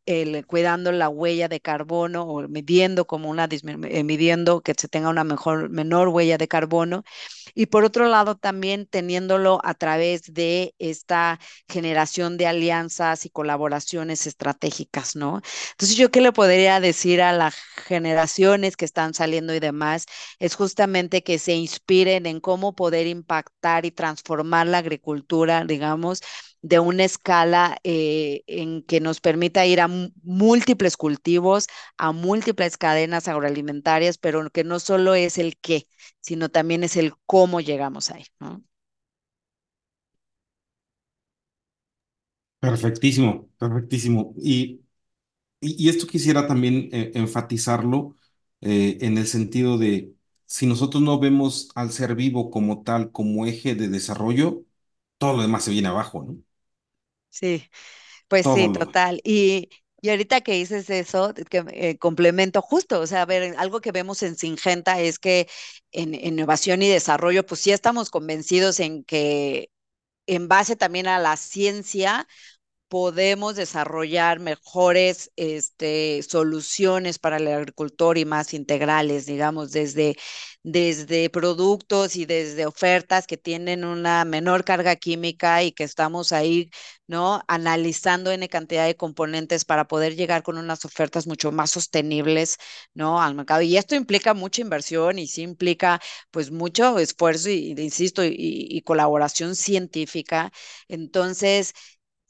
[0.47, 5.23] cuidando la huella de carbono o midiendo como una eh, midiendo que se tenga una
[5.23, 7.03] mejor menor huella de carbono
[7.53, 14.27] y por otro lado también teniéndolo a través de esta generación de alianzas y colaboraciones
[14.27, 15.41] estratégicas, ¿no?
[15.71, 17.55] Entonces yo qué le podría decir a las
[17.87, 20.05] generaciones que están saliendo y demás
[20.39, 26.21] es justamente que se inspiren en cómo poder impactar y transformar la agricultura, digamos,
[26.61, 29.87] de una escala eh, en que nos permita ir a
[30.23, 35.87] múltiples cultivos, a múltiples cadenas agroalimentarias, pero que no solo es el qué,
[36.21, 38.25] sino también es el cómo llegamos ahí.
[42.59, 44.33] Perfectísimo, perfectísimo.
[44.37, 44.81] Y,
[45.61, 48.15] y, esto quisiera también eh, enfatizarlo
[48.61, 50.15] eh, en el sentido de,
[50.47, 54.63] si nosotros no vemos al ser vivo como tal, como eje de desarrollo,
[55.19, 56.37] todo lo demás se viene abajo, ¿no?
[57.31, 57.69] Sí,
[58.29, 59.21] pues sí, total.
[59.23, 59.69] Y,
[60.01, 63.93] y ahorita que dices eso, que eh, complemento justo, o sea, a ver, algo que
[63.93, 65.49] vemos en Singenta es que
[65.91, 69.71] en, innovación y desarrollo, pues sí estamos convencidos en que
[70.27, 72.27] en base también a la ciencia,
[72.91, 80.17] podemos desarrollar mejores este, soluciones para el agricultor y más integrales, digamos, desde,
[80.63, 86.69] desde productos y desde ofertas que tienen una menor carga química y que estamos ahí,
[87.07, 87.41] ¿no?
[87.47, 92.57] Analizando en cantidad de componentes para poder llegar con unas ofertas mucho más sostenibles,
[92.93, 93.21] ¿no?
[93.21, 93.61] Al mercado.
[93.61, 96.01] Y esto implica mucha inversión y sí implica,
[96.31, 100.51] pues, mucho esfuerzo y, insisto, y, y colaboración científica.
[100.87, 101.73] Entonces,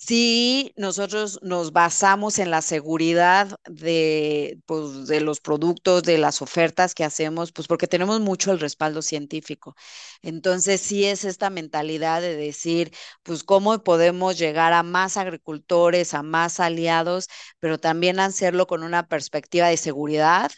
[0.04, 6.96] Sí, nosotros nos basamos en la seguridad de, pues, de los productos, de las ofertas
[6.96, 9.76] que hacemos, pues porque tenemos mucho el respaldo científico.
[10.24, 12.92] Entonces, sí es esta mentalidad de decir,
[13.24, 17.28] pues cómo podemos llegar a más agricultores, a más aliados,
[17.60, 20.52] pero también hacerlo con una perspectiva de seguridad,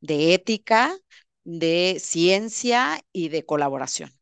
[0.00, 0.94] de ética,
[1.44, 4.12] de ciencia y de colaboración.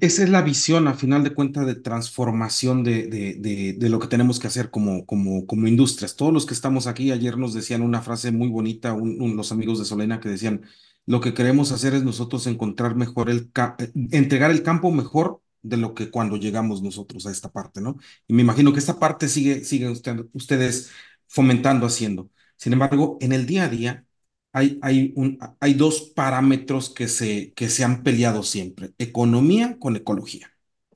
[0.00, 4.08] Esa es la visión, a final de cuentas, de transformación de, de, de, lo que
[4.08, 6.16] tenemos que hacer como, como, como industrias.
[6.16, 9.84] Todos los que estamos aquí, ayer nos decían una frase muy bonita, los amigos de
[9.84, 10.62] Solena, que decían,
[11.06, 15.76] lo que queremos hacer es nosotros encontrar mejor el, eh, entregar el campo mejor de
[15.76, 17.98] lo que cuando llegamos nosotros a esta parte, ¿no?
[18.26, 19.92] Y me imagino que esta parte sigue, siguen
[20.32, 20.90] ustedes
[21.28, 22.30] fomentando, haciendo.
[22.56, 24.07] Sin embargo, en el día a día,
[24.52, 29.96] hay, hay, un, hay dos parámetros que se, que se han peleado siempre, economía con
[29.96, 30.50] ecología.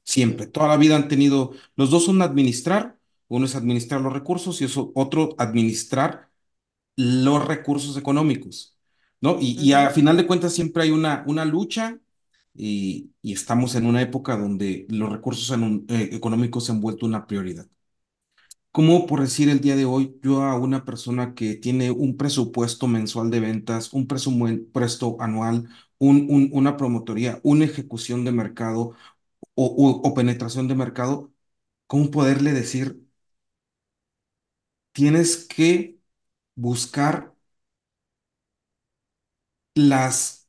[0.04, 4.60] Siempre, toda la vida han tenido, los dos son administrar, uno es administrar los recursos
[4.60, 6.30] y eso, otro administrar
[6.96, 8.76] los recursos económicos,
[9.20, 9.38] ¿no?
[9.40, 11.98] Y, y a final de cuentas siempre hay una, una lucha
[12.54, 15.50] y, y estamos en una época donde los recursos
[15.88, 17.66] eh, económicos se han vuelto una prioridad.
[18.72, 22.86] Como por decir el día de hoy, yo a una persona que tiene un presupuesto
[22.88, 28.94] mensual de ventas, un presupuesto anual, un, una promotoría, una ejecución de mercado
[29.54, 29.66] o,
[30.04, 31.32] o penetración de mercado,
[31.88, 33.02] ¿cómo poderle decir,
[34.92, 35.98] tienes que
[36.54, 37.34] buscar
[39.74, 40.40] las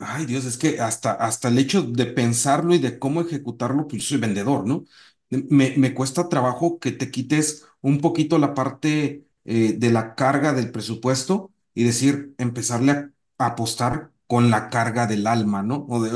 [0.00, 4.02] Ay, Dios, es que hasta, hasta el hecho de pensarlo y de cómo ejecutarlo, pues
[4.04, 4.84] yo soy vendedor, ¿no?
[5.30, 10.52] Me, me cuesta trabajo que te quites un poquito la parte eh, de la carga
[10.54, 15.86] del presupuesto y decir, empezarle a, apostar con la carga del alma, ¿no?
[15.88, 16.10] O de,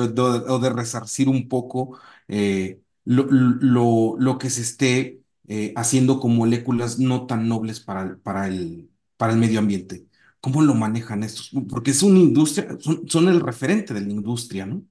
[0.51, 1.99] o de resarcir un poco
[2.29, 8.03] eh, lo, lo, lo, que se esté eh, haciendo con moléculas no tan nobles para
[8.03, 10.07] el, para el, para el medio ambiente.
[10.41, 11.51] ¿Cómo lo manejan estos?
[11.69, 14.83] Porque es una industria, son, son el referente de la industria, ¿no?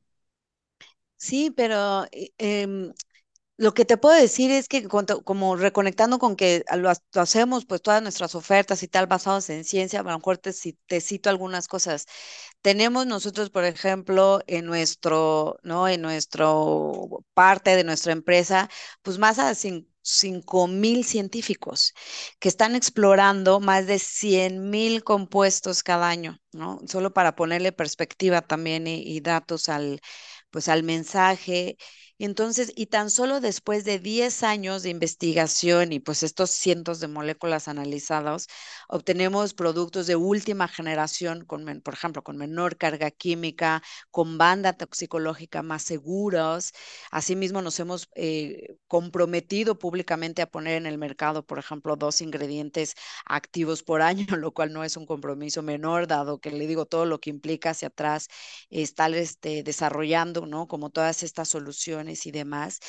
[1.17, 2.91] Sí, pero eh,
[3.61, 8.01] lo que te puedo decir es que como reconectando con que lo, hacemos, pues todas
[8.01, 10.51] nuestras ofertas y tal basadas en ciencia, a lo mejor te,
[10.87, 12.07] te, cito algunas cosas.
[12.61, 15.87] Tenemos nosotros, por ejemplo, en nuestro, ¿no?
[15.87, 18.67] En nuestro parte de nuestra empresa,
[19.03, 21.93] pues más de 5 mil científicos
[22.39, 26.79] que están explorando más de 100 mil compuestos cada año, ¿no?
[26.87, 30.01] Solo para ponerle perspectiva también y, y datos al,
[30.49, 31.77] pues al mensaje.
[32.23, 37.07] Entonces, y tan solo después de 10 años de investigación y pues estos cientos de
[37.07, 38.47] moléculas analizadas,
[38.87, 43.81] obtenemos productos de última generación, con, por ejemplo, con menor carga química,
[44.11, 46.73] con banda toxicológica más seguros.
[47.09, 52.93] Asimismo, nos hemos eh, comprometido públicamente a poner en el mercado, por ejemplo, dos ingredientes
[53.25, 57.05] activos por año, lo cual no es un compromiso menor, dado que le digo todo
[57.07, 58.27] lo que implica hacia atrás
[58.69, 60.67] estar este, desarrollando, ¿no?
[60.67, 62.79] Como todas estas soluciones y demás.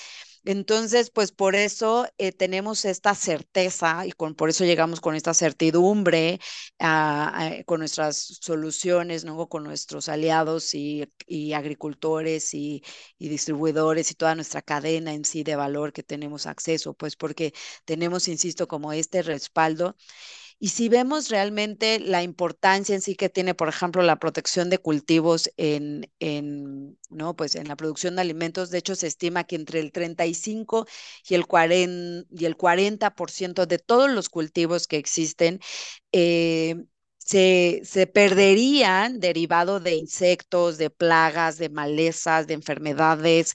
[0.45, 5.35] Entonces, pues por eso eh, tenemos esta certeza y con, por eso llegamos con esta
[5.35, 6.41] certidumbre
[6.81, 11.05] uh, uh, con nuestras soluciones, con nuestros aliados y,
[11.55, 12.83] agricultores y,
[13.19, 17.53] distribuidores y toda nuestra cadena en sí de valor que tenemos acceso, pues porque
[17.85, 19.97] tenemos, insisto, como este respaldo
[20.63, 24.79] y si vemos realmente la importancia en sí que tiene, por ejemplo, la protección de
[24.79, 27.35] cultivos en, en, ¿no?
[27.35, 30.87] pues en la producción de alimentos, de hecho se estima que entre el 35
[31.29, 33.13] y el 40%, y el 40
[33.67, 35.59] de todos los cultivos que existen
[36.13, 36.77] eh,
[37.25, 43.55] se, se, perderían derivado de insectos, de plagas, de malezas, de enfermedades,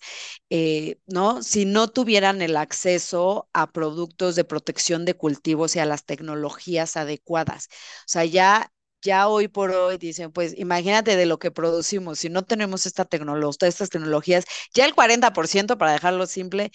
[0.49, 1.43] eh, ¿no?
[1.43, 6.97] Si no tuvieran el acceso a productos de protección de cultivos y a las tecnologías
[6.97, 7.67] adecuadas.
[8.01, 12.29] O sea, ya ya hoy por hoy dicen, pues imagínate de lo que producimos, si
[12.29, 16.71] no tenemos esta tecnología, estas tecnologías, ya el 40%, para dejarlo simple,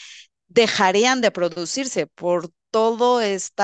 [0.48, 3.62] dejarían de producirse por todo este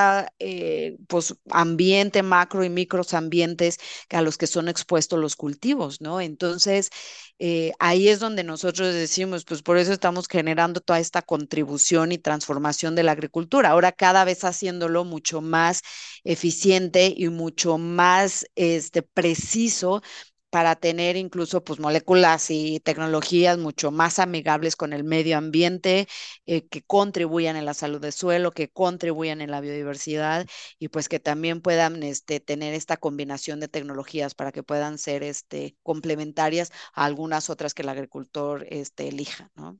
[1.09, 3.79] pues, ambiente, macro y micros ambientes
[4.11, 6.21] a los que son expuestos los cultivos, ¿no?
[6.21, 6.91] Entonces,
[7.39, 12.19] eh, ahí es donde nosotros decimos, pues por eso estamos generando toda esta contribución y
[12.19, 13.71] transformación de la agricultura.
[13.71, 15.83] Ahora cada vez haciéndolo mucho más
[16.25, 20.03] eficiente y mucho más este, preciso
[20.51, 26.09] para tener incluso pues moléculas y tecnologías mucho más amigables con el medio ambiente,
[26.47, 30.47] eh, que contribuyan en la salud del suelo, que contribuyan en la biodiversidad
[30.79, 35.23] y pues que también puedan este, tener esta combinación de tecnologías para que puedan ser
[35.23, 39.79] este, complementarias a algunas otras que el agricultor este, elija, ¿no?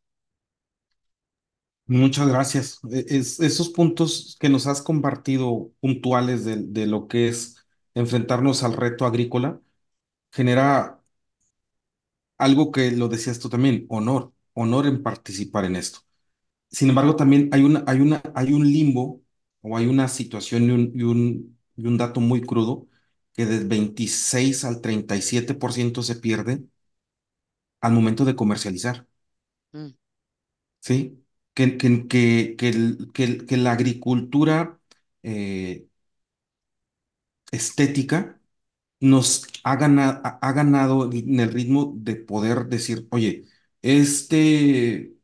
[1.87, 2.81] Muchas gracias.
[2.93, 7.57] E, es, esos puntos que nos has compartido puntuales de, de lo que es
[7.95, 9.61] enfrentarnos al reto agrícola,
[10.33, 11.01] genera
[12.39, 16.01] algo que lo decías tú también, honor, honor en participar en esto.
[16.71, 19.23] Sin embargo, también hay, una, hay, una, hay un limbo
[19.63, 22.89] o hay una situación y un, y un, y un dato muy crudo
[23.35, 26.65] que del 26 al 37% se pierde
[27.81, 29.07] al momento de comercializar.
[29.73, 29.95] Mm.
[30.81, 31.25] ¿Sí?
[31.55, 34.81] Que, que, que, que, que la agricultura
[35.23, 35.89] eh,
[37.53, 38.38] estética
[39.01, 43.45] nos ha ganado, ha ganado en el ritmo de poder decir, oye,
[43.83, 45.15] este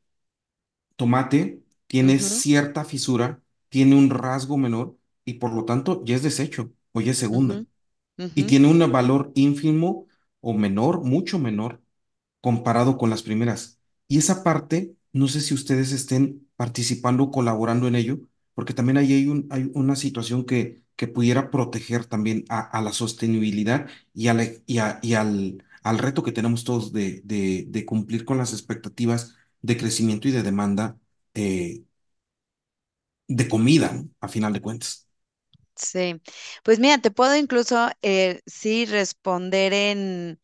[0.96, 6.72] tomate tiene cierta fisura, tiene un rasgo menor y por lo tanto ya es desecho
[6.92, 7.64] o ya es segunda.
[8.34, 10.08] Y tiene un valor ínfimo
[10.40, 11.82] o menor, mucho menor,
[12.42, 13.80] comparado con las primeras.
[14.08, 18.20] Y esa parte, no sé si ustedes estén participando o colaborando en ello,
[18.54, 22.92] porque también ahí hay, un, hay una situación que que pudiera proteger también a, la
[22.92, 24.28] sostenibilidad y,
[24.66, 29.76] y, y al, al, reto que tenemos todos de, de, cumplir con las expectativas de
[29.76, 30.98] crecimiento y de demanda
[31.34, 31.84] eh,
[33.28, 35.08] de comida, a final de cuentas.
[35.76, 36.20] Sí,
[36.62, 40.40] pues mira, te puedo incluso eh, sí responder en,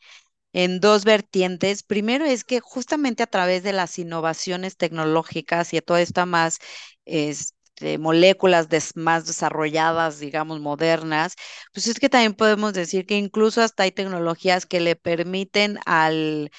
[0.52, 1.82] en dos vertientes.
[1.84, 6.58] Primero es que justamente a través de las innovaciones tecnológicas y a toda esta más
[7.06, 11.34] es, este, moléculas más desarrolladas, digamos, modernas,
[11.72, 16.50] pues es que también podemos decir que incluso hasta hay tecnologías que le permiten al,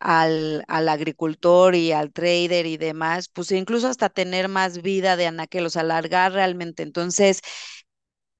[0.00, 5.26] al, al, agricultor y al trader y demás, pues incluso hasta tener más vida de
[5.28, 6.82] anaquelos, alargar realmente.
[6.82, 7.40] Entonces,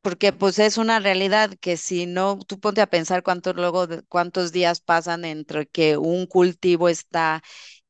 [0.03, 4.53] porque pues es una realidad que si no, tú ponte a pensar cuántos luego, cuántos
[4.53, 7.43] días pasan entre que un cultivo está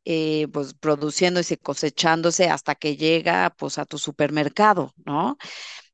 [0.05, 5.37] eh, pues produciéndose, cosechándose hasta que llega pues a tu supermercado, ¿no?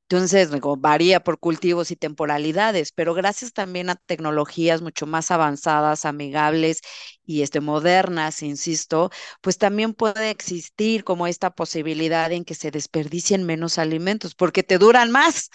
[0.09, 6.81] Entonces, varía por cultivos y temporalidades, pero gracias también a tecnologías mucho más avanzadas, amigables
[7.25, 13.45] y este, modernas, insisto, pues también puede existir como esta posibilidad en que se desperdicien
[13.47, 15.51] menos alimentos, porque te duran más.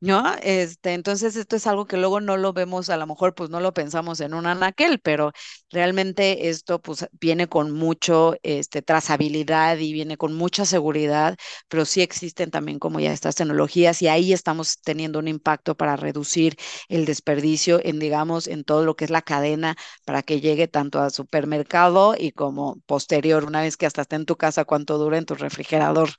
[0.00, 0.24] ¿No?
[0.42, 3.60] Este, entonces esto es algo que luego no lo vemos, a lo mejor pues no
[3.60, 5.32] lo pensamos en un anaquel, pero
[5.70, 11.36] realmente esto pues viene con mucho este, trazabilidad y viene con mucha seguridad,
[11.68, 15.96] pero sí existen también como ya estas tecnologías y ahí estamos teniendo un impacto para
[15.96, 16.56] reducir
[16.88, 21.00] el desperdicio en, digamos, en todo lo que es la cadena para que llegue tanto
[21.02, 25.18] al supermercado y como posterior, una vez que hasta esté en tu casa, cuánto dura
[25.18, 26.10] en tu refrigerador,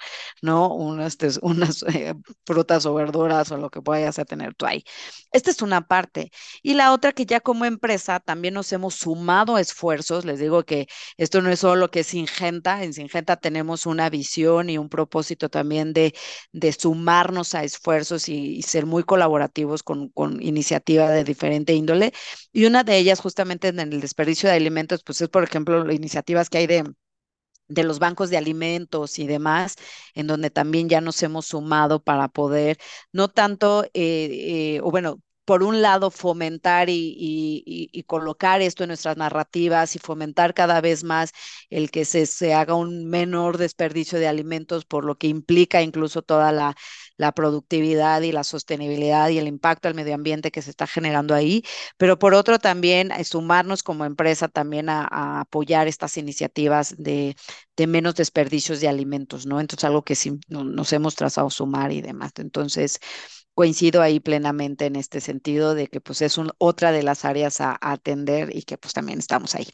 [0.42, 0.74] ¿no?
[0.74, 2.14] Unas, unas eh,
[2.46, 4.84] frutas o verduras o lo que vayas a tener tú ahí.
[5.32, 6.32] Esta es una parte.
[6.64, 10.26] Y la otra que ya como empresa también nos hemos sumado esfuerzos.
[10.26, 12.84] Les digo que esto no es solo lo que es Singenta.
[12.84, 16.14] En Singenta tenemos una visión y un propósito también de,
[16.52, 22.14] de sumarnos a esfuerzos y, ser muy colaborativos con, con iniciativas de diferente índole.
[22.52, 26.50] Y una de ellas justamente en el desperdicio de alimentos, pues es por ejemplo iniciativas
[26.50, 26.84] que hay de
[27.70, 29.76] de los bancos de alimentos y demás,
[30.14, 32.78] en donde también ya nos hemos sumado para poder,
[33.14, 38.84] no tanto, eh, eh, o bueno, por un lado, fomentar y, y, y, colocar esto
[38.84, 41.32] en nuestras narrativas y fomentar cada vez más
[41.72, 46.22] el que se, se, haga un menor desperdicio de alimentos, por lo que implica incluso
[46.22, 46.76] toda la,
[47.20, 51.36] la productividad y la sostenibilidad y el impacto al medio ambiente que se está generando
[51.36, 51.64] ahí,
[51.98, 57.36] pero por otro también eh, sumarnos como empresa también a, apoyar estas iniciativas de,
[57.76, 59.60] de, menos desperdicios de alimentos, ¿no?
[59.60, 62.32] Entonces, algo que sí nos hemos trazado sumar y demás.
[62.38, 63.00] Entonces,
[63.54, 67.78] coincido ahí plenamente en este sentido de que pues es otra de las áreas a,
[67.82, 69.68] atender y que pues también estamos ahí.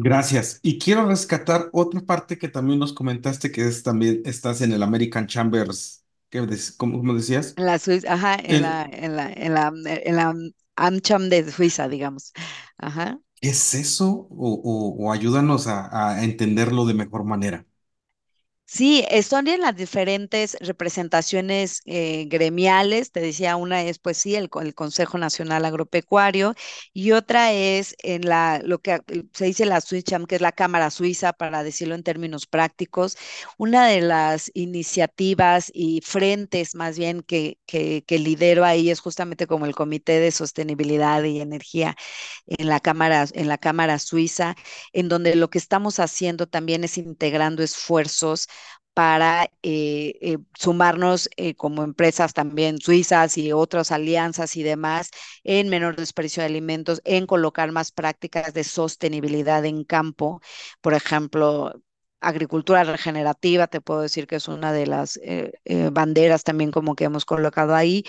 [0.00, 0.60] Gracias.
[0.62, 4.82] Y quiero rescatar otra parte que también nos comentaste que es también estás en el
[4.82, 7.54] American Chambers, ¿qué, cómo, cómo, decías?
[7.56, 10.34] En la Suiza, ajá, en, la, en, la, en, la, en la
[10.76, 12.32] AmCham de Suiza, digamos.
[12.78, 13.18] Ajá.
[13.40, 14.26] ¿Qué es eso?
[14.30, 17.66] O, o, o ayúdanos a, a entenderlo de mejor manera.
[18.66, 23.12] Sí, son en las diferentes representaciones eh, gremiales.
[23.12, 26.54] Te decía, una es, pues sí, el, Consejo Nacional Agropecuario
[26.92, 29.00] y otra es en la, lo que
[29.32, 33.16] se dice la SWICHAM, que es la Cámara Suiza, para decirlo en términos prácticos.
[33.58, 39.66] Una de las iniciativas y frentes más bien que, que lidero ahí es justamente como
[39.66, 41.96] el Comité de Sostenibilidad y Energía
[42.46, 44.56] en la Cámara, en la Cámara Suiza,
[44.92, 48.48] en donde lo que estamos haciendo también es integrando esfuerzos
[48.94, 55.10] para eh, eh, sumarnos eh, como empresas también suizas y otras alianzas y demás
[55.44, 60.40] en menor desperdicio de alimentos, en colocar más prácticas de sostenibilidad en campo.
[60.80, 61.74] Por ejemplo,
[62.28, 66.94] agricultura regenerativa, te puedo decir que es una de las eh, eh, banderas también como
[66.94, 68.04] que hemos colocado ahí.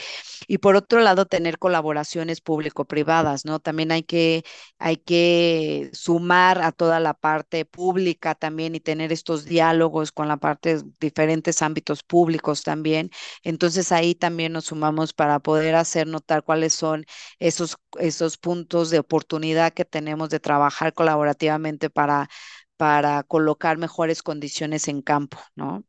[0.47, 3.59] Y por otro lado, tener colaboraciones público-privadas, ¿no?
[3.59, 4.43] También hay que,
[4.79, 10.37] hay que sumar a toda la parte pública también y tener estos diálogos con la
[10.37, 13.09] parte, diferentes ámbitos públicos también.
[13.43, 17.05] Entonces ahí también nos sumamos para poder hacer notar cuáles son
[17.39, 22.29] esos, esos puntos de oportunidad que tenemos de trabajar colaborativamente para
[22.77, 25.85] para colocar mejores condiciones en campo, ¿no?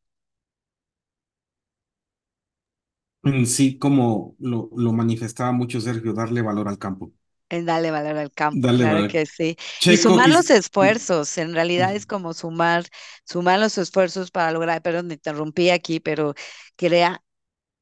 [3.47, 7.13] Sí, como lo, lo manifestaba mucho Sergio, darle valor al campo.
[7.49, 9.07] En darle valor al campo, Dale claro valor.
[9.07, 9.57] que sí.
[9.79, 12.87] Checo, y sumar los esfuerzos, en realidad es como sumar,
[13.25, 16.35] sumar los esfuerzos para lograr, perdón, me interrumpí aquí, pero
[16.77, 17.23] quería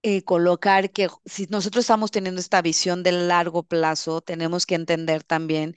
[0.02, 5.24] eh, colocar que si nosotros estamos teniendo esta visión del largo plazo, tenemos que entender
[5.24, 5.74] también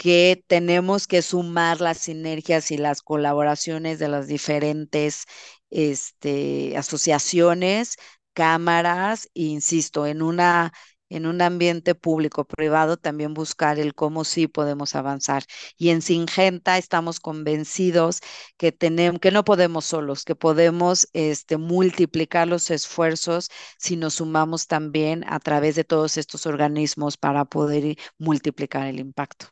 [0.00, 5.26] que tenemos que sumar las sinergias y las colaboraciones de las diferentes
[5.70, 7.96] este, asociaciones,
[8.32, 10.72] cámaras, e insisto, en una
[11.10, 15.44] en un ambiente público-privado también buscar el cómo sí podemos avanzar.
[15.76, 18.20] Y en Singenta estamos convencidos
[18.56, 24.66] que, tenemos, que no podemos solos, que podemos este, multiplicar los esfuerzos si nos sumamos
[24.68, 29.46] también a través de todos estos organismos para poder multiplicar el impacto.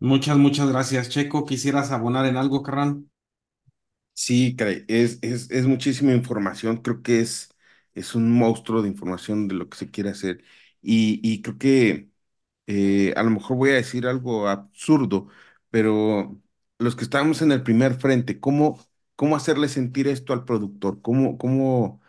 [0.00, 1.44] Muchas, muchas gracias, Checo.
[1.44, 3.04] ¿Quisieras abonar en algo, carnal?
[4.14, 4.56] Sí,
[4.88, 6.78] es, es, es muchísima información.
[6.78, 7.50] Creo que es,
[7.94, 10.42] es un monstruo de información de lo que se quiere hacer.
[10.80, 12.10] Y, y creo que
[12.66, 15.28] eh, a lo mejor voy a decir algo absurdo,
[15.70, 16.40] pero
[16.78, 18.78] los que estamos en el primer frente, ¿cómo,
[19.16, 21.02] cómo hacerle sentir esto al productor?
[21.02, 22.00] ¿Cómo, cómo,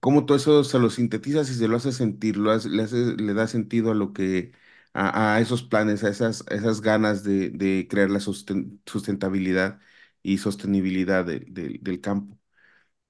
[0.00, 3.16] cómo todo eso se lo sintetizas y se lo hace sentir, lo hace- le, hace-
[3.16, 4.52] le da sentido a lo que,
[4.94, 9.80] a, esos planes, a esas, esas ganas de, de crear la susten- sustentabilidad
[10.22, 12.38] y sostenibilidad de- de- del campo.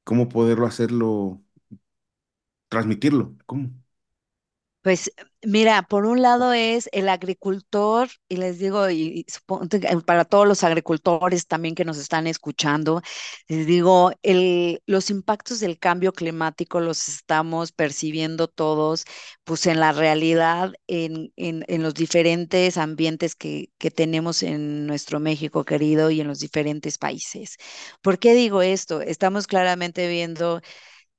[0.04, 1.42] ¿Cómo poderlo hacerlo,
[2.68, 3.36] transmitirlo?
[3.46, 3.70] ¿Cómo?
[4.82, 5.12] Pues
[5.42, 9.26] mira, por un lado es el agricultor, y les digo, y,
[9.70, 13.02] que para todos los agricultores también que nos están escuchando,
[13.46, 19.04] les digo, el, los impactos del cambio climático los estamos percibiendo todos,
[19.44, 25.20] pues en la realidad, en, en, en los diferentes ambientes que, que tenemos en nuestro
[25.20, 27.58] México querido y en los diferentes países.
[28.00, 29.02] ¿Por qué digo esto?
[29.02, 30.62] Estamos claramente viendo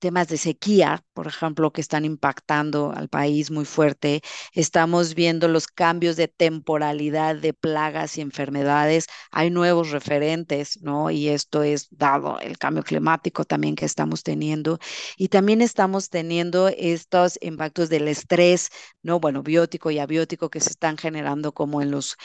[0.01, 4.21] temas de sequía, por ejemplo, que están impactando al país muy fuerte.
[4.53, 9.07] Estamos viendo los cambios de temporalidad de plagas y enfermedades.
[9.31, 11.11] Hay nuevos referentes, ¿no?
[11.11, 14.79] Y esto es dado el cambio climático también que estamos teniendo.
[15.17, 18.69] Y también estamos teniendo estos impactos del estrés,
[19.03, 19.19] ¿no?
[19.19, 22.17] Bueno, biótico y abiótico que se están generando como en los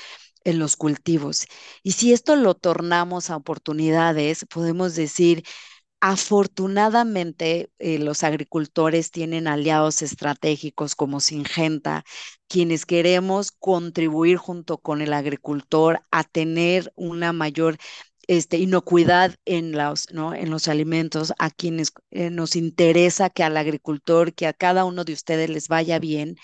[0.45, 1.47] en los cultivos.
[1.83, 5.45] Y si esto lo tornamos a oportunidades, podemos decir,
[6.01, 12.05] Afortunadamente, eh, los agricultores tienen aliados estratégicos como Singenta,
[12.49, 17.78] quienes queremos contribuir junto con el agricultor a tener una mayor
[18.28, 24.53] este, inocuidad en los, alimentos, a quienes eh, nos interesa que al agricultor, que a
[24.53, 26.36] cada uno de ustedes les vaya bien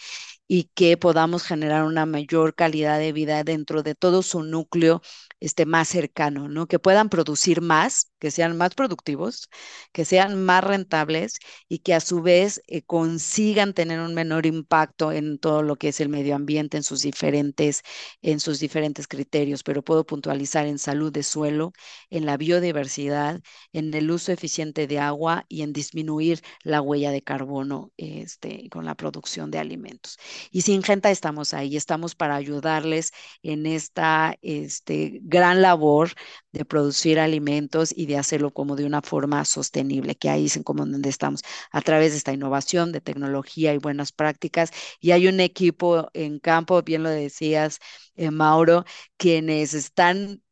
[0.48, 5.02] y que podamos generar una mayor calidad de vida dentro de todo su núcleo
[5.42, 6.66] este, más cercano, ¿no?
[6.68, 9.48] Que puedan producir más, que sean más productivos,
[9.92, 11.38] que sean más rentables
[11.68, 15.88] y que a su vez eh, consigan tener un menor impacto en todo lo que
[15.88, 17.82] es el medio ambiente, en sus diferentes,
[18.22, 19.64] en sus diferentes criterios.
[19.64, 21.72] Pero puedo puntualizar en salud de suelo,
[22.08, 23.40] en la biodiversidad,
[23.72, 28.84] en el uso eficiente de agua y en disminuir la huella de carbono este, con
[28.84, 30.18] la producción de alimentos.
[30.52, 33.10] Y sin Genta estamos ahí, estamos para ayudarles
[33.42, 36.10] en esta este, gran labor
[36.52, 40.86] de producir alimentos y de hacerlo como de una forma sostenible, que ahí es como
[40.86, 44.70] donde estamos, a través de esta innovación, de tecnología y buenas prácticas.
[45.00, 47.78] Y hay un equipo en campo, bien lo decías,
[48.16, 48.84] eh, Mauro,
[49.16, 50.42] quienes están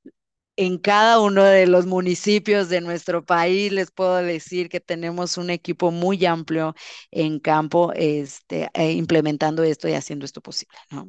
[0.56, 5.50] en cada uno de los municipios de nuestro país, les puedo decir que tenemos un
[5.50, 6.74] equipo muy amplio
[7.10, 11.08] en campo este, eh, implementando esto y haciendo esto posible, ¿no?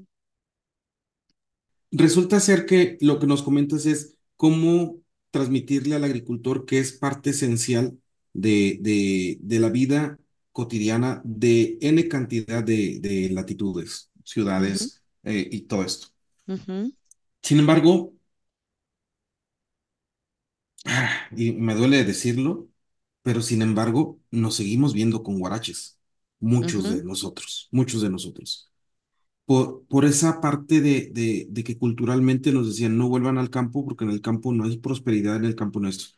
[1.91, 7.31] Resulta ser que lo que nos comentas es cómo transmitirle al agricultor que es parte
[7.31, 7.99] esencial
[8.33, 10.19] de, de, de la vida
[10.53, 16.07] cotidiana de N cantidad de, de latitudes, ciudades eh, y todo esto.
[17.43, 18.13] Sin embargo,
[21.31, 22.69] y me duele decirlo,
[23.23, 25.99] pero sin embargo, nos seguimos viendo con guaraches,
[26.39, 28.70] muchos de nosotros, muchos de nosotros.
[29.51, 33.83] Por, por esa parte de, de, de que culturalmente nos decían no vuelvan al campo
[33.85, 36.09] porque en el campo no hay prosperidad, en el campo nuestro.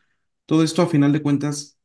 [0.46, 1.78] Todo esto, a final de cuentas,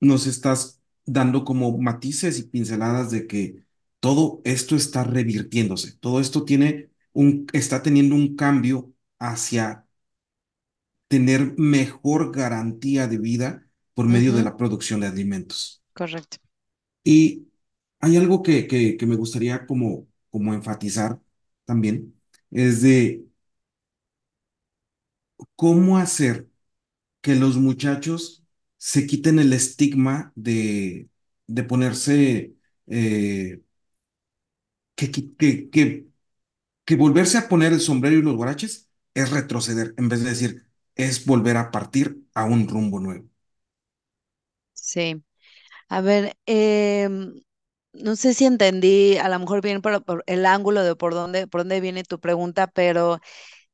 [0.00, 3.64] nos estás dando como matices y pinceladas de que
[4.00, 9.86] todo esto está revirtiéndose, todo esto tiene un, está teniendo un cambio hacia
[11.08, 15.82] tener mejor garantía de vida por medio de la producción de alimentos.
[15.92, 16.38] correcto.
[17.04, 17.48] Y
[18.00, 20.08] hay algo que, que, que me gustaría como,
[20.38, 21.20] como enfatizar
[21.66, 22.14] también,
[22.50, 23.26] es de
[25.56, 26.48] cómo hacer
[27.22, 28.44] que los muchachos
[28.78, 31.10] se quiten el estigma de,
[31.48, 32.54] de ponerse,
[32.88, 33.62] eh,
[34.96, 35.70] que, que,
[36.86, 40.66] que, volverse a poner el sombrero y los guaraches es retroceder, en vez de decir,
[40.96, 43.28] es volver a partir a un rumbo nuevo.
[44.74, 45.22] Sí.
[45.88, 47.34] A ver, em,
[47.92, 51.46] no sé si entendí a lo mejor bien por, por el ángulo de por dónde,
[51.46, 53.20] por dónde viene tu pregunta, pero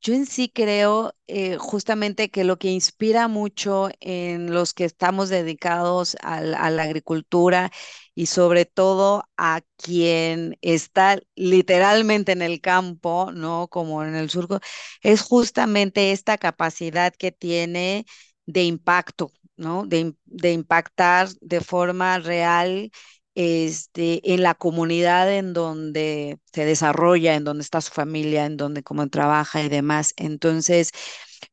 [0.00, 5.28] Yo en sí creo eh, justamente que lo que inspira mucho en los que estamos
[5.30, 7.72] dedicados al- a la agricultura
[8.14, 13.68] y sobre todo a quien está literalmente en el campo, ¿no?
[13.68, 14.60] Como en el surco,
[15.02, 18.06] es justamente esta capacidad que tiene
[18.46, 19.86] de impacto, ¿no?
[19.86, 22.90] De, de impactar de forma real
[23.34, 28.82] este, en la comunidad en donde se desarrolla, en donde está su familia, en donde
[28.82, 30.12] como trabaja y demás.
[30.16, 30.92] Entonces,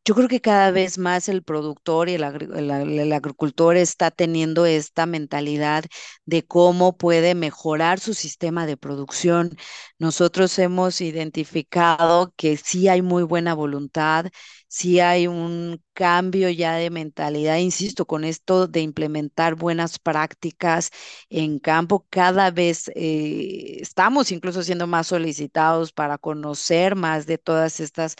[0.06, 5.06] yo creo que cada vez más el productor y el, el agricultor está teniendo esta
[5.06, 5.84] mentalidad
[6.26, 9.58] de cómo puede mejorar su sistema de producción.
[10.00, 14.28] Nosotros hemos identificado que sí hay muy buena voluntad,
[14.68, 20.89] sí hay un cambio ya de mentalidad, insisto, con esto de implementar buenas prácticas
[21.30, 27.80] en campo, cada vez eh, estamos incluso siendo más solicitados para conocer más de todas
[27.80, 28.16] estas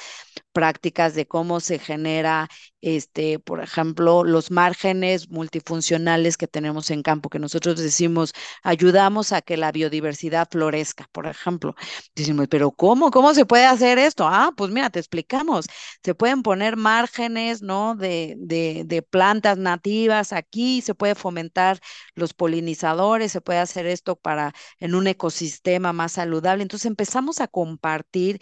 [0.54, 2.48] prácticas de cómo se genera,
[2.82, 9.42] este, por ejemplo, los márgenes multifuncionales que tenemos en campo, que nosotros decimos, ayudamos a
[9.42, 11.76] que la biodiversidad florezca, por ejemplo.
[12.16, 13.12] Decimos, pero ¿cómo?
[13.12, 14.28] ¿Cómo se puede hacer esto?
[14.28, 15.66] Ah, pues mira, te explicamos.
[16.04, 17.62] Se pueden poner márgenes,
[17.98, 21.80] De, de, de plantas nativas aquí, se puede fomentar
[22.16, 26.64] los polinizadores, se puede hacer esto para en un ecosistema más saludable.
[26.64, 28.42] Entonces empezamos a compartir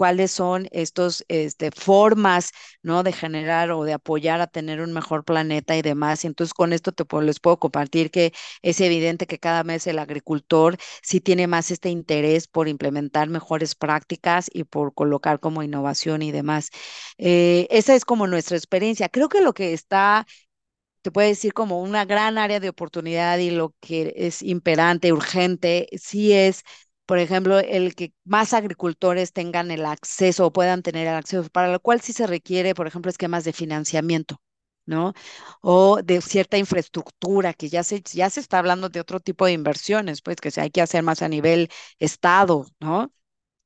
[0.00, 3.02] cuáles son estas este, formas, ¿no?
[3.02, 6.24] De generar o de apoyar a tener un mejor planeta y demás.
[6.24, 8.32] Y entonces con esto te puedo, les puedo compartir que
[8.62, 13.74] es evidente que cada mes el agricultor sí tiene más este interés por implementar mejores
[13.74, 16.70] prácticas y por colocar como innovación y demás.
[17.18, 19.08] Eh, esa es como nuestra experiencia.
[19.10, 20.26] Creo que lo que está
[21.02, 25.88] te puede decir como una gran área de oportunidad y lo que es imperante, urgente,
[25.98, 26.62] sí es,
[27.10, 31.68] por ejemplo, el que más agricultores tengan el acceso o puedan tener el acceso, para
[31.72, 34.36] lo cual sí se requiere, por ejemplo, esquemas de financiamiento.
[34.86, 35.12] ¿no?
[35.60, 39.52] O de cierta infraestructura, que ya se, ya se está hablando de otro tipo de
[39.52, 41.68] inversiones, pues que hay que hacer más a nivel
[42.00, 43.12] Estado, ¿no?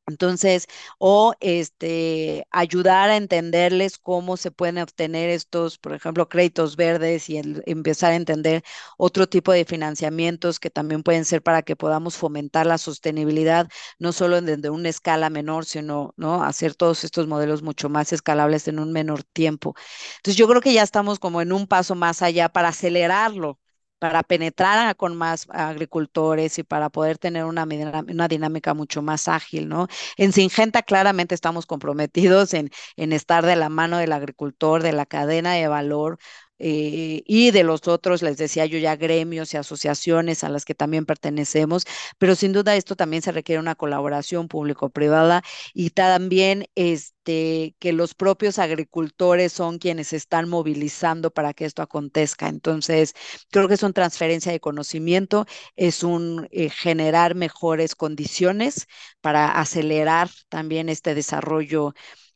[0.07, 0.67] Entonces,
[0.99, 7.39] o este, ayudar a entenderles cómo se pueden obtener estos, por ejemplo, créditos verdes y
[7.67, 8.63] empezar a entender
[8.99, 13.67] otro tipo de financiamientos que también pueden ser para que podamos fomentar la sostenibilidad,
[13.99, 16.43] no solo desde una escala menor, sino ¿no?
[16.45, 19.75] hacer todos estos modelos mucho más escalables en un menor tiempo.
[20.17, 23.59] Entonces, yo creo que ya estamos como en un paso más allá para acelerarlo,
[23.99, 27.65] para penetrar con más agricultores y para poder tener una,
[28.09, 29.89] una dinámica mucho más ágil, ¿no?
[30.17, 35.07] En Singenta claramente estamos comprometidos en, en estar de la mano del agricultor, de la
[35.07, 36.19] cadena de valor,
[36.59, 40.75] eh, y de los otros, les decía yo ya, gremios y asociaciones a las que
[40.75, 41.85] también pertenecemos,
[42.19, 45.43] pero sin duda esto también se requiere una colaboración público-privada
[45.73, 52.49] y también este, que los propios agricultores son quienes están movilizando para que esto acontezca.
[52.49, 53.15] Entonces,
[53.51, 55.47] creo que es una transferencia de conocimiento,
[55.77, 58.87] es un eh, generar mejores condiciones
[59.21, 61.95] para acelerar también este desarrollo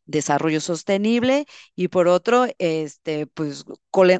[0.09, 1.45] desarrollo sostenible
[1.75, 3.65] y por otro, este, pues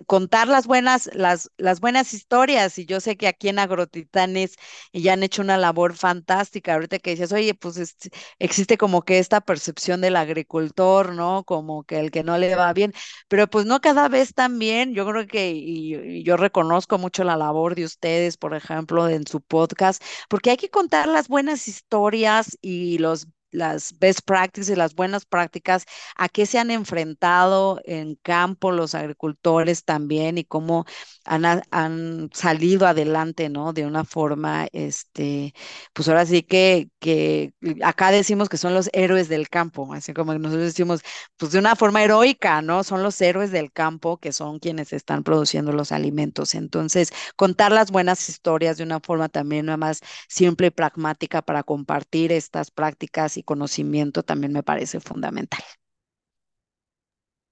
[0.06, 2.78] contar las buenas, las, las buenas historias.
[2.80, 4.56] Y yo sé que aquí en Agrotitanes
[4.94, 6.74] ya han hecho una labor fantástica.
[6.74, 7.96] Ahorita que dices, oye, pues
[8.40, 11.44] existe como que esta percepción del agricultor, ¿no?
[11.44, 12.94] Como que el que no le va bien,
[13.28, 14.94] pero pues no cada vez también.
[14.94, 19.26] Yo creo que, y, y yo reconozco mucho la labor de ustedes, por ejemplo, en
[19.28, 24.96] su podcast, porque hay que contar las buenas historias y los las best practices, las
[24.96, 25.86] buenas prácticas,
[26.16, 30.86] a qué se han enfrentado en campo los agricultores también y cómo
[31.26, 33.74] han, han, salido adelante, ¿no?
[33.74, 35.54] De una forma, este,
[35.94, 40.34] pues ahora sí que, que acá decimos que son los héroes del campo, así como
[40.34, 41.02] nosotros decimos,
[41.38, 42.84] pues de una forma heroica, ¿no?
[42.84, 46.56] Son los héroes del campo que son quienes están produciendo los alimentos.
[46.56, 52.32] Entonces, contar las buenas historias de una forma también más simple y pragmática para compartir
[52.32, 55.62] estas prácticas y conocimiento también me parece fundamental.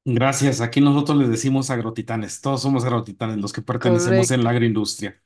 [0.05, 0.61] Gracias.
[0.61, 2.39] Aquí nosotros les decimos agrotitanes.
[2.39, 5.21] Todos somos agrotitanes, los que pertenecemos en la agroindustria.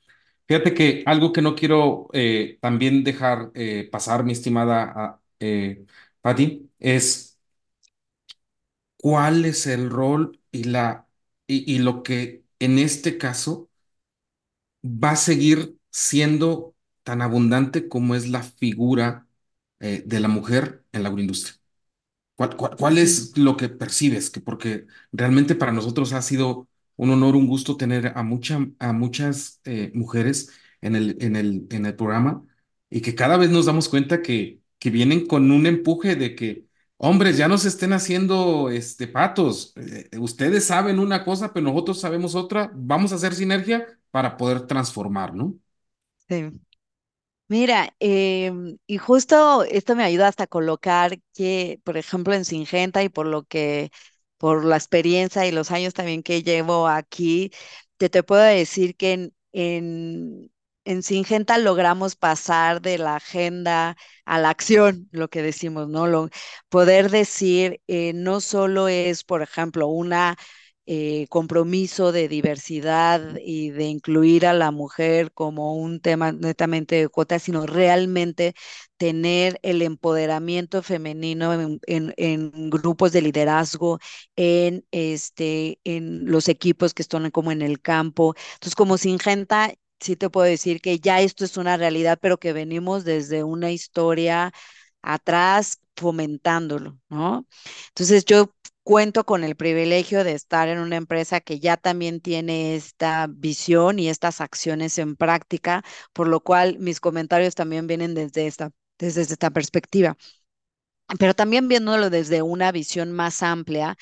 [0.48, 5.86] Fíjate que algo que no quiero eh, también dejar eh, pasar, mi estimada eh,
[6.22, 7.40] Patti, es
[8.98, 11.08] cuál es el rol y, la,
[11.48, 13.70] y, y lo que en este caso
[14.84, 19.28] va a seguir siendo tan abundante como es la figura
[19.82, 21.58] eh, de la mujer en la agroindustria.
[22.36, 24.30] ¿Cuál, cuál, cuál es lo que percibes?
[24.30, 28.94] Que porque realmente para nosotros ha sido un honor, un gusto tener a, mucha, a
[28.94, 30.50] muchas eh, mujeres
[30.82, 32.44] en el, en el, en el programa
[32.90, 36.66] y que cada vez nos damos cuenta que, que vienen con un empuje de que,
[36.98, 39.74] hombres, ya no se estén haciendo este, patos.
[39.78, 42.72] Eh, ustedes saben una cosa, pero nosotros sabemos otra.
[42.76, 45.56] Vamos a hacer sinergia para poder transformar, ¿no?
[46.28, 46.62] Sí.
[47.52, 53.10] Mira, em, y justo esto me ayuda hasta colocar que, por ejemplo, en Singenta y
[53.10, 53.92] por lo que,
[54.38, 57.52] por la experiencia y los años también que llevo aquí,
[57.98, 60.52] te, te puedo decir que en, en,
[60.86, 66.08] en Singenta logramos pasar de la agenda a la acción, lo que decimos, ¿no?
[66.08, 66.30] Lo,
[66.70, 70.38] poder decir, eh, no solo es, por ejemplo, una
[70.86, 77.10] eh, compromiso de diversidad y de incluir a la mujer como un tema netamente de
[77.10, 78.54] cuota, sino realmente
[78.98, 84.00] tener el empoderamiento femenino en, grupos de liderazgo,
[84.36, 88.36] en, este, en los equipos que están como en el campo.
[88.54, 92.54] Entonces, como Singenta, sí te puedo decir que ya esto es una realidad, pero que
[92.54, 94.52] venimos desde una historia
[95.02, 97.48] atrás fomentándolo, ¿no?
[97.90, 98.52] Entonces yo
[98.84, 104.00] cuento con el privilegio de estar en una empresa que ya también tiene esta visión
[104.00, 109.22] y estas acciones en práctica, por lo cual mis comentarios también vienen desde esta, desde
[109.24, 110.18] esta perspectiva.
[111.20, 113.98] Pero también viéndolo desde una visión más amplia,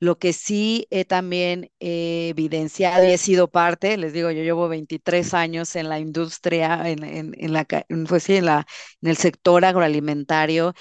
[0.00, 4.68] lo que sí he también he evidenciado y he sido parte, les digo, yo llevo
[4.68, 7.66] 23 años en la industria, en, en, en la,
[8.08, 8.66] pues sí, en, la,
[9.02, 10.74] en el sector agroalimentario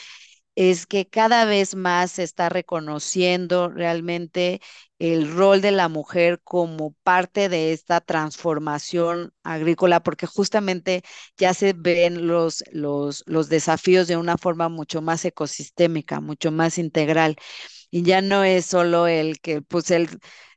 [0.56, 4.62] es que cada vez más se está reconociendo realmente
[5.00, 11.02] el rol de la mujer como parte de esta transformación agrícola, porque justamente
[11.38, 16.78] ya se ven los, los, los desafíos de una forma mucho más ecosistémica, mucho más
[16.78, 17.36] integral.
[17.90, 20.10] Y ya no es solo el que, pues, el,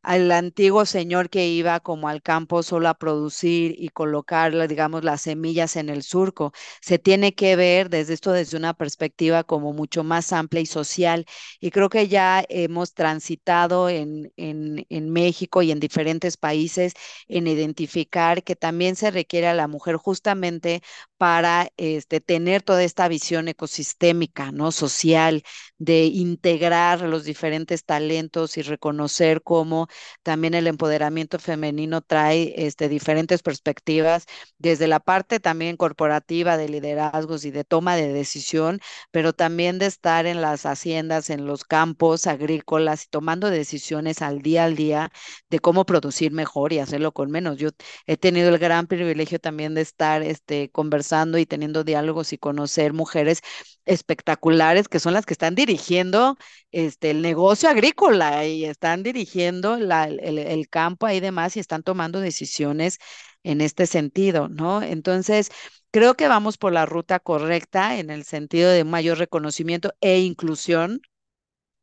[0.05, 5.23] al antiguo señor que iba como al campo solo a producir y colocar, digamos, las
[5.23, 6.53] semillas en el surco.
[6.81, 11.27] Se tiene que ver desde esto, desde una perspectiva como mucho más amplia y social.
[11.61, 16.95] Y creo que ya hemos transitado en, en, México y en diferentes países
[17.29, 20.83] en identificar que también se requiere a la mujer justamente
[21.17, 24.73] para este, tener toda esta visión ecosistémica, ¿no?
[24.73, 25.43] Social,
[25.79, 29.89] de integrar los diferentes talentos y reconocer cómo
[30.23, 34.27] también el empoderamiento femenino trae este, diferentes perspectivas,
[34.59, 38.81] desde la parte también corporativa de liderazgos y de toma de decisión,
[39.11, 44.43] pero también de estar en las haciendas, en los campos agrícolas y tomando decisiones al
[44.43, 45.11] día al día
[45.51, 47.57] de cómo producir mejor y hacerlo con menos.
[47.59, 47.71] Yo
[48.07, 52.93] he tenido el gran privilegio también de estar este, conversando y teniendo diálogos y conocer
[52.93, 53.41] mujeres
[53.87, 56.37] espectaculares que son las que están dirigiendo
[56.73, 61.83] este, el negocio agrícola y están dirigiendo la, el, el campo y demás y están
[61.83, 62.99] tomando decisiones
[63.43, 64.83] en este sentido, ¿no?
[64.83, 65.51] Entonces,
[65.91, 71.01] creo que vamos por la ruta correcta en el sentido de mayor reconocimiento e inclusión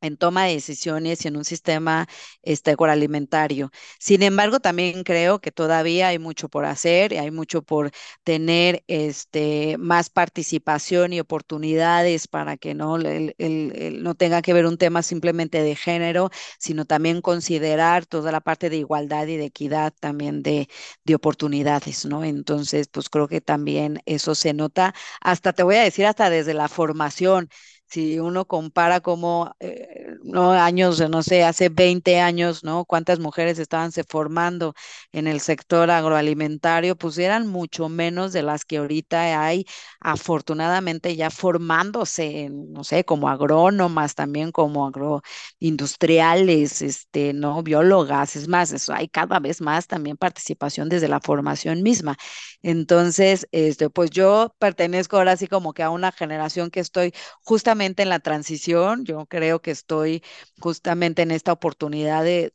[0.02, 2.08] en toma de decisiones y en un sistema
[2.42, 3.72] este, agroalimentario.
[4.00, 7.92] Sin embargo, también creo que todavía hay mucho por hacer, y hay mucho por
[8.24, 13.36] tener este, más participación y oportunidades para que no, el,
[14.04, 16.30] no tenga que ver un tema simplemente de género,
[16.60, 20.68] sino también considerar toda la parte de igualdad y de equidad también de,
[21.04, 22.24] de oportunidades, ¿no?
[22.24, 26.54] Entonces, pues creo que también eso se nota, hasta te voy a decir, hasta desde
[26.54, 27.50] la formación
[27.92, 32.86] si uno compara como eh, no años, no sé, hace 20 años, ¿no?
[32.86, 34.74] Cuántas mujeres estaban se formando
[35.12, 39.66] en el sector agroalimentario, pues eran mucho menos de las que ahorita hay,
[40.00, 47.62] afortunadamente ya formándose, no sé, como agrónomas, también como agroindustriales, este, ¿no?
[47.64, 52.18] Biólogas, es más, eso hay cada vez más también participación desde la formación misma.
[52.62, 57.14] Entonces, este, pues yo pertenezco ahora sí como que a una generación que estoy
[57.44, 60.24] justamente en la transición, yo creo que estoy
[60.60, 62.54] justamente en esta oportunidad de,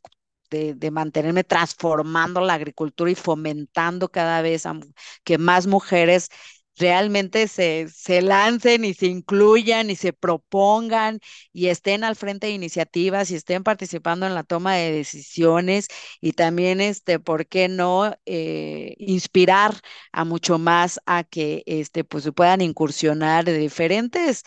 [0.49, 4.79] de, de, mantenerme transformando la agricultura y fomentando cada vez a,
[5.23, 6.29] que más mujeres
[6.77, 11.19] realmente se, se lancen y se incluyan y se propongan
[11.51, 15.87] y estén al frente de iniciativas y estén participando en la toma de decisiones
[16.21, 19.75] y también, este, ¿por qué no eh, inspirar
[20.11, 24.43] a mucho más a que este, pues, puedan incursionar de diferentes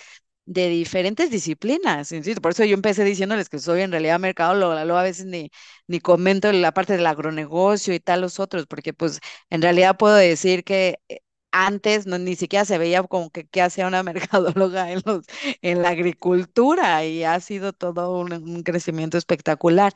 [0.46, 4.96] de diferentes disciplinas, insisto, por eso yo empecé diciéndoles que soy en realidad mercado, luego
[4.98, 5.50] a veces ni,
[5.86, 9.20] ni comento la parte del agronegocio y tal los otros, porque pues
[9.50, 11.20] en realidad puedo decir que eh,
[11.52, 15.24] antes no, ni siquiera se veía como que qué hacía una mercadóloga en, los,
[15.62, 19.92] en la agricultura y ha sido todo un crecimiento espectacular.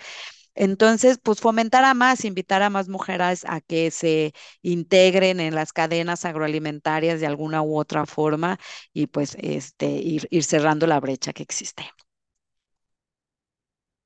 [0.54, 4.32] Entonces, pues fomentar a más, invitar a más mujeres a que se
[4.62, 8.58] integren en las cadenas agroalimentarias de alguna u otra forma
[8.92, 11.84] y pues este, ir, cerrando la brecha que existe.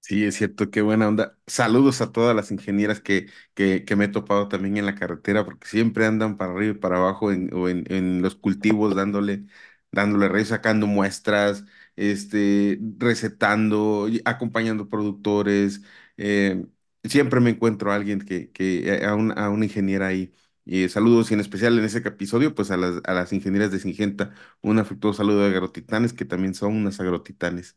[0.01, 1.39] Sí, es cierto, qué buena onda.
[1.47, 5.69] Saludos a todas las ingenieras que, que, me he topado también en la carretera, porque
[5.69, 9.45] siempre andan para arriba y para abajo en, o en, en los cultivos, dándole,
[9.93, 11.65] dándole rey, sacando muestras,
[11.97, 15.83] este, recetando, acompañando productores.
[16.19, 16.67] Eh,
[17.05, 20.33] siempre me encuentro a alguien que, que eh, a, un- a una ingeniera ahí.
[20.67, 23.81] Y saludos y en especial en ese episodio, pues a las, a las ingenieras de
[23.81, 27.77] Singenta, un afectuoso saludo de agrotitanes, que también son unas agrotitanes.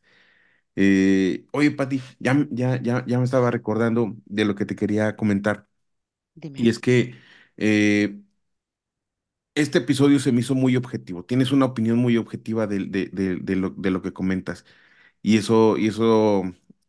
[0.76, 5.16] Eh, oye, Pati, ya, ya, ya, ya me estaba recordando de lo que te quería
[5.18, 5.68] comentar.
[6.36, 6.60] Dime.
[6.60, 7.16] Y es que
[7.58, 8.20] eh,
[9.56, 11.24] este episodio se me hizo muy objetivo.
[11.26, 14.66] Tienes una opinión muy objetiva de, de, de, de lo, de lo que comentas.
[15.22, 16.44] Y eso, y eso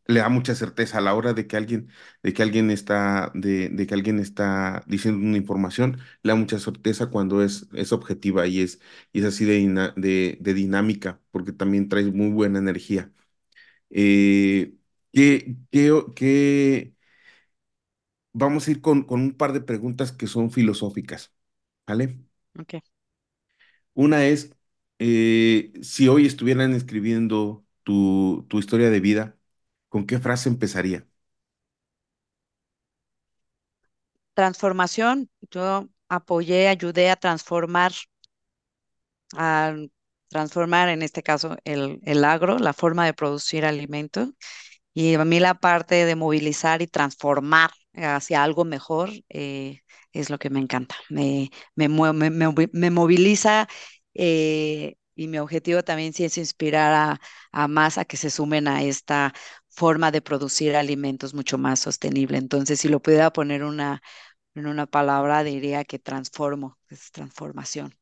[0.07, 1.89] le da mucha certeza a la hora de que alguien,
[2.23, 6.59] de que alguien está, de, de que alguien está diciendo una información, le da mucha
[6.59, 8.79] certeza cuando es, es objetiva y es,
[9.13, 13.11] y es así de, dina- de, de dinámica, porque también trae muy buena energía.
[13.91, 14.75] Eh,
[15.13, 16.95] ¿qué, qué, qué-
[18.33, 21.33] Vamos a ir con, con un par de preguntas que son filosóficas,
[21.87, 22.19] ¿vale?
[23.93, 24.51] Una es,
[24.99, 29.37] eh, si hoy estuvieran escribiendo tu, tu historia de vida,
[29.93, 31.07] ¿con qué frase empezaría?
[34.35, 37.93] Transformación, yo apoyé, ayudé a transformar,
[39.35, 39.75] a
[40.29, 44.29] transformar en este caso el, el agro, la forma de producir alimentos
[44.93, 49.81] Y a mí la parte de movilizar y transformar hacia algo mejor eh,
[50.13, 50.95] es lo que me encanta.
[51.09, 52.31] Me, me, me,
[52.73, 53.67] me moviliza
[54.15, 57.21] eh, y mi objetivo también sí es inspirar a,
[57.51, 59.33] a más a que se sumen a esta
[59.75, 62.37] forma de producir alimentos mucho más sostenible.
[62.37, 64.01] Entonces, si lo pudiera poner una,
[64.55, 67.95] en una palabra, diría que transformo, es transformación.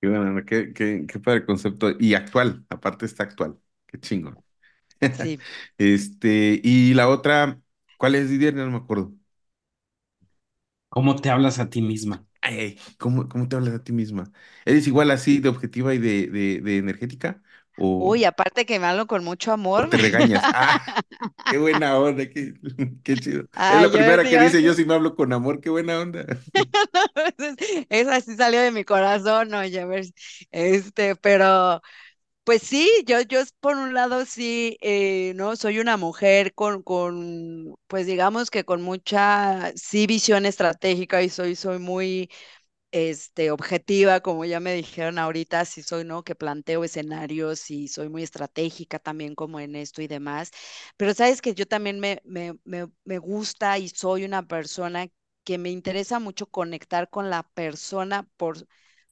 [0.00, 1.90] Qué bueno, qué, qué, qué padre concepto.
[1.98, 3.58] Y actual, aparte está actual.
[3.86, 4.38] Qué chingo.
[5.10, 5.44] Sí.
[5.78, 7.60] Este, y la otra,
[7.98, 8.54] ¿cuál es, Didier?
[8.54, 9.14] No me acuerdo.
[10.88, 12.26] ¿Cómo te hablas a ti misma?
[12.40, 14.30] Ay, ¿cómo, cómo te hablas a ti misma?
[14.64, 17.42] ¿Eres igual así de objetiva y de, de, de energética?
[17.76, 19.88] ¿O, Uy, aparte que me hablo con mucho amor.
[19.88, 20.46] te regañas?
[20.52, 20.80] Ah,
[21.46, 22.54] qué buena onda, qué,
[23.04, 23.46] qué chido.
[23.68, 26.26] Es la primera que dice yo sí me hablo con amor, qué buena onda.
[27.88, 30.04] esa sí salió de mi corazón, oye, a ver,
[30.50, 31.80] este, pero
[32.44, 35.56] Pues sí, yo, yo por un lado sí, eh, ¿no?
[35.56, 41.56] Soy una mujer con, con, pues digamos que con mucha, sí, visión estratégica y soy,
[41.56, 42.30] soy muy,
[42.94, 46.22] este, objetiva, como ya me dijeron ahorita, sí soy, ¿no?
[46.24, 50.50] Que planteo escenarios y soy muy estratégica también como en esto y demás.
[50.96, 55.08] Pero sabes que yo también me, me, me, me gusta y soy una persona
[55.44, 58.66] que me interesa mucho conectar con la persona por,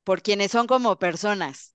[0.05, 1.72] por quienes son como personas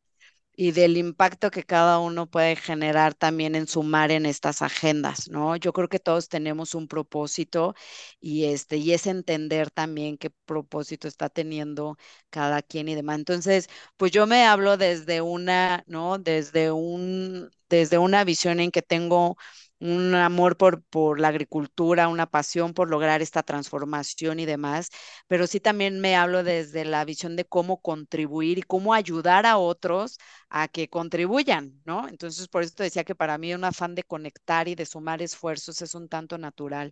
[0.58, 5.56] y del impacto que cada uno puede generar también en sumar en estas agendas, ¿no?
[5.58, 7.76] Yo creo que todos tenemos un propósito
[8.20, 11.98] y este y es entender también qué propósito está teniendo
[12.32, 13.18] cada quien y demás.
[13.20, 16.18] Entonces, pues yo me hablo desde una, ¿no?
[16.20, 19.38] Desde un desde una visión en que tengo
[19.80, 24.90] un amor por, por la agricultura, una pasión por lograr esta transformación y demás,
[25.28, 29.58] pero sí también me hablo desde la visión de cómo contribuir y cómo ayudar a
[29.58, 30.18] otros
[30.50, 32.08] a que contribuyan, ¿no?
[32.08, 35.22] Entonces, por eso te decía que para mí un afán de conectar y de sumar
[35.22, 36.92] esfuerzos es un tanto natural,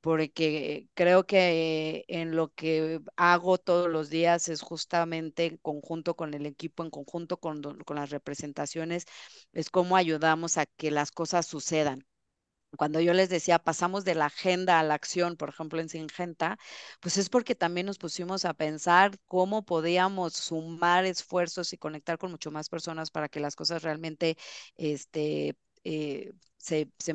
[0.00, 6.34] porque creo que en lo que hago todos los días es justamente en conjunto con
[6.34, 9.04] el equipo, en conjunto con, con las representaciones,
[9.52, 12.04] es cómo ayudamos a que las cosas sucedan
[12.76, 16.58] cuando yo les decía, pasamos de la agenda a la acción, por ejemplo, en Singenta,
[17.00, 22.30] pues es porque también nos pusimos a pensar cómo podíamos sumar esfuerzos y conectar con
[22.30, 24.36] mucho más personas para que las cosas realmente
[24.76, 27.14] este, eh, se, se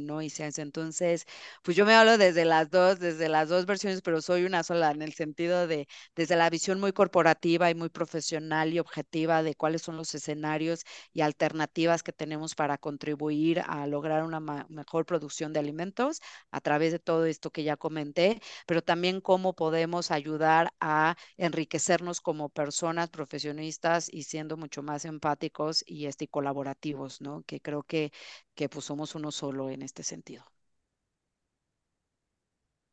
[0.00, 0.22] ¿no?
[0.22, 0.62] Y se hace.
[0.62, 1.24] Entonces,
[1.62, 4.90] pues yo me hablo desde las dos, desde las dos versiones, pero soy una sola
[4.90, 9.54] en el sentido de, desde la visión muy corporativa y muy profesional y objetiva de
[9.54, 15.52] cuáles son los escenarios y alternativas que tenemos para contribuir a lograr una mejor producción
[15.52, 20.70] de alimentos a través de todo esto que ya comenté, pero también cómo podemos ayudar
[20.80, 27.42] a enriquecernos como personas profesionistas y siendo mucho más empáticos y, este, colaborativos, ¿no?
[27.46, 28.12] Que creo que,
[28.56, 30.44] que pues somos uno solo en este sentido.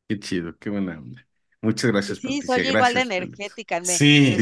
[0.08, 1.26] Qué chido, qué buena onda.
[1.64, 2.54] Muchas gracias, sí, Patricia.
[2.56, 3.80] soy igual de energética.
[3.80, 3.86] Me,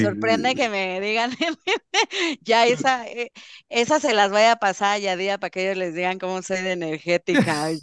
[0.03, 1.31] sorprende que me digan,
[2.43, 3.31] ya esa, eh,
[3.69, 6.63] esa se las voy a pasar ya día para que ellos les digan cómo soy
[6.63, 7.69] de energética.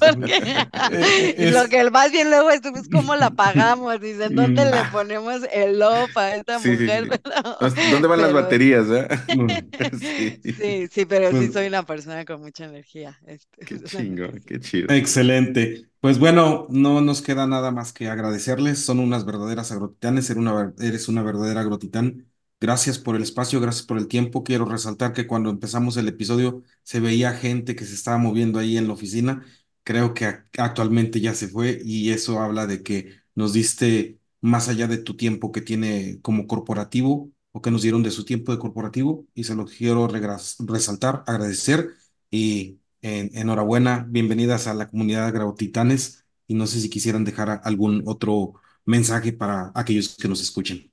[0.00, 4.00] Porque- lo es, que más bien luego es, pues, cómo la pagamos.
[4.00, 4.88] Dicen, ¿dónde le Ah.
[4.92, 7.04] ponemos el off a esta Sí, mujer?
[7.04, 7.10] sí.
[7.22, 8.86] Pero- ¿Dónde ¿Dónde van las baterías?
[8.90, 9.08] eh?
[9.36, 9.48] mm,
[10.00, 10.40] Sí.
[10.42, 13.18] Sí, sí, pero sí Pues- soy una persona con mucha energía.
[13.26, 14.92] este, Qué chingo, qué chido.
[14.94, 15.84] Excelente.
[16.00, 18.82] Pues bueno, no nos queda nada más que agradecerles.
[18.84, 20.30] Son unas verdaderas agrotitanes.
[20.30, 22.26] Eres una, eres una verdadera agrotitán.
[22.58, 24.42] Gracias por el espacio, gracias por el tiempo.
[24.42, 28.78] Quiero resaltar que cuando empezamos el episodio se veía gente que se estaba moviendo ahí
[28.78, 29.44] en la oficina.
[29.82, 34.68] Creo que ac- actualmente ya se fue y eso habla de que nos diste más
[34.68, 38.52] allá de tu tiempo que tiene como corporativo o que nos dieron de su tiempo
[38.52, 41.90] de corporativo y se lo quiero resaltar, agradecer
[42.30, 48.02] y en- enhorabuena, bienvenidas a la comunidad Agrotitanes y no sé si quisieran dejar algún
[48.06, 50.90] otro mensaje para aquellos que nos escuchen.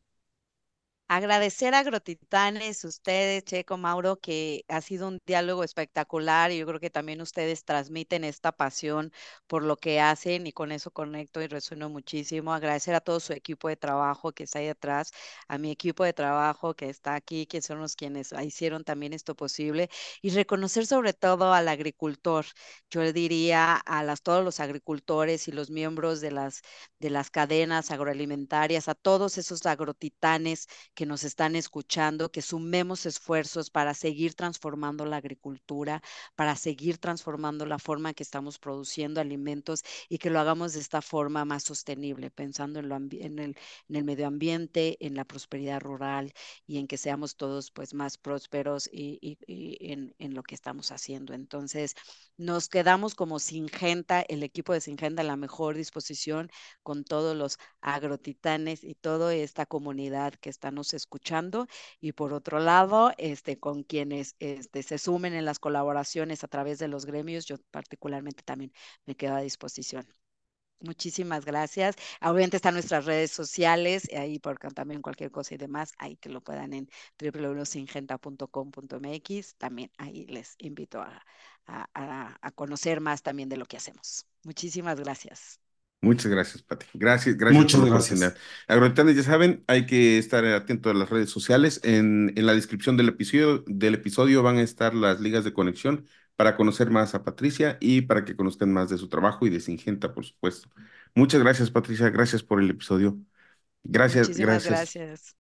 [1.10, 6.82] Agradecer a Agrotitanes, ustedes, Checo, Mauro, que ha sido un diálogo espectacular y yo creo
[6.82, 9.14] que también ustedes transmiten esta pasión
[9.47, 12.53] por lo que hacen y con eso conecto y resueno muchísimo.
[12.53, 15.12] Agradecer a todo su equipo de trabajo que está ahí atrás,
[15.47, 19.34] a mi equipo de trabajo que está aquí, que son los quienes hicieron también esto
[19.34, 19.89] posible
[20.22, 22.45] y reconocer sobre todo al agricultor.
[22.89, 26.62] Yo diría a las, todos los agricultores y los miembros de las,
[26.99, 33.69] de las cadenas agroalimentarias, a todos esos agrotitanes que nos están escuchando, que sumemos esfuerzos
[33.69, 36.01] para seguir transformando la agricultura,
[36.35, 40.79] para seguir transformando la forma en que estamos produciendo alimentos y que lo hagamos de
[40.79, 43.55] esta forma más sostenible, pensando en, el,
[43.87, 46.33] medio ambiente, en la prosperidad rural
[46.65, 51.35] y en que seamos todos pues más prósperos y, en, en, lo que estamos haciendo.
[51.35, 51.93] Entonces,
[52.37, 56.49] nos quedamos como Singenta, el equipo de Singenta en la mejor disposición
[56.81, 61.67] con todos los agrotitanes y toda esta comunidad que está no estamos escuchando
[61.99, 66.79] y por otro lado, este, con quienes este, se sumen en las colaboraciones a través
[66.79, 68.71] de los gremios, yo particularmente también
[69.05, 70.07] me quedo a disposición.
[70.79, 71.95] Muchísimas gracias.
[72.21, 76.41] Obviamente están nuestras redes sociales, ahí por también cualquier cosa y demás, ahí que lo
[76.41, 76.88] puedan en
[77.19, 79.55] www.singenta.com.mx.
[79.57, 81.25] También ahí les invito a,
[81.65, 84.27] a, conocer más también de lo que hacemos.
[84.43, 85.59] Muchísimas gracias.
[86.01, 86.85] Muchas gracias, Pati.
[86.93, 88.19] Gracias, gracias Muchas por la gracias.
[88.21, 88.37] oportunidad.
[89.15, 91.81] ya saben, hay que estar atentos a las redes sociales.
[91.83, 96.05] En, en la descripción del episodio, del episodio van a estar las ligas de conexión
[96.35, 99.59] para conocer más a Patricia y para que conozcan más de su trabajo y de
[99.59, 100.69] Singenta, por supuesto.
[101.15, 102.09] Muchas gracias, Patricia.
[102.11, 103.17] Gracias por el episodio.
[103.83, 104.65] Gracias, Muchísimas gracias.
[104.65, 105.35] gracias.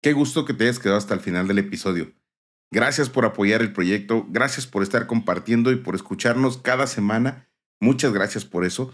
[0.00, 2.14] Qué gusto que te hayas quedado hasta el final del episodio.
[2.70, 7.48] Gracias por apoyar el proyecto, gracias por estar compartiendo y por escucharnos cada semana.
[7.80, 8.92] Muchas gracias por eso.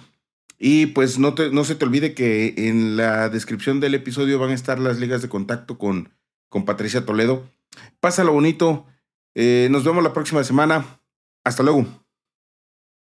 [0.58, 4.54] Y pues no, no se te olvide que en la descripción del episodio van a
[4.54, 6.10] estar las ligas de contacto con,
[6.48, 7.48] con Patricia Toledo.
[8.00, 8.86] Pásalo bonito.
[9.34, 11.00] Eh, nos vemos la próxima semana.
[11.42, 12.01] Hasta luego.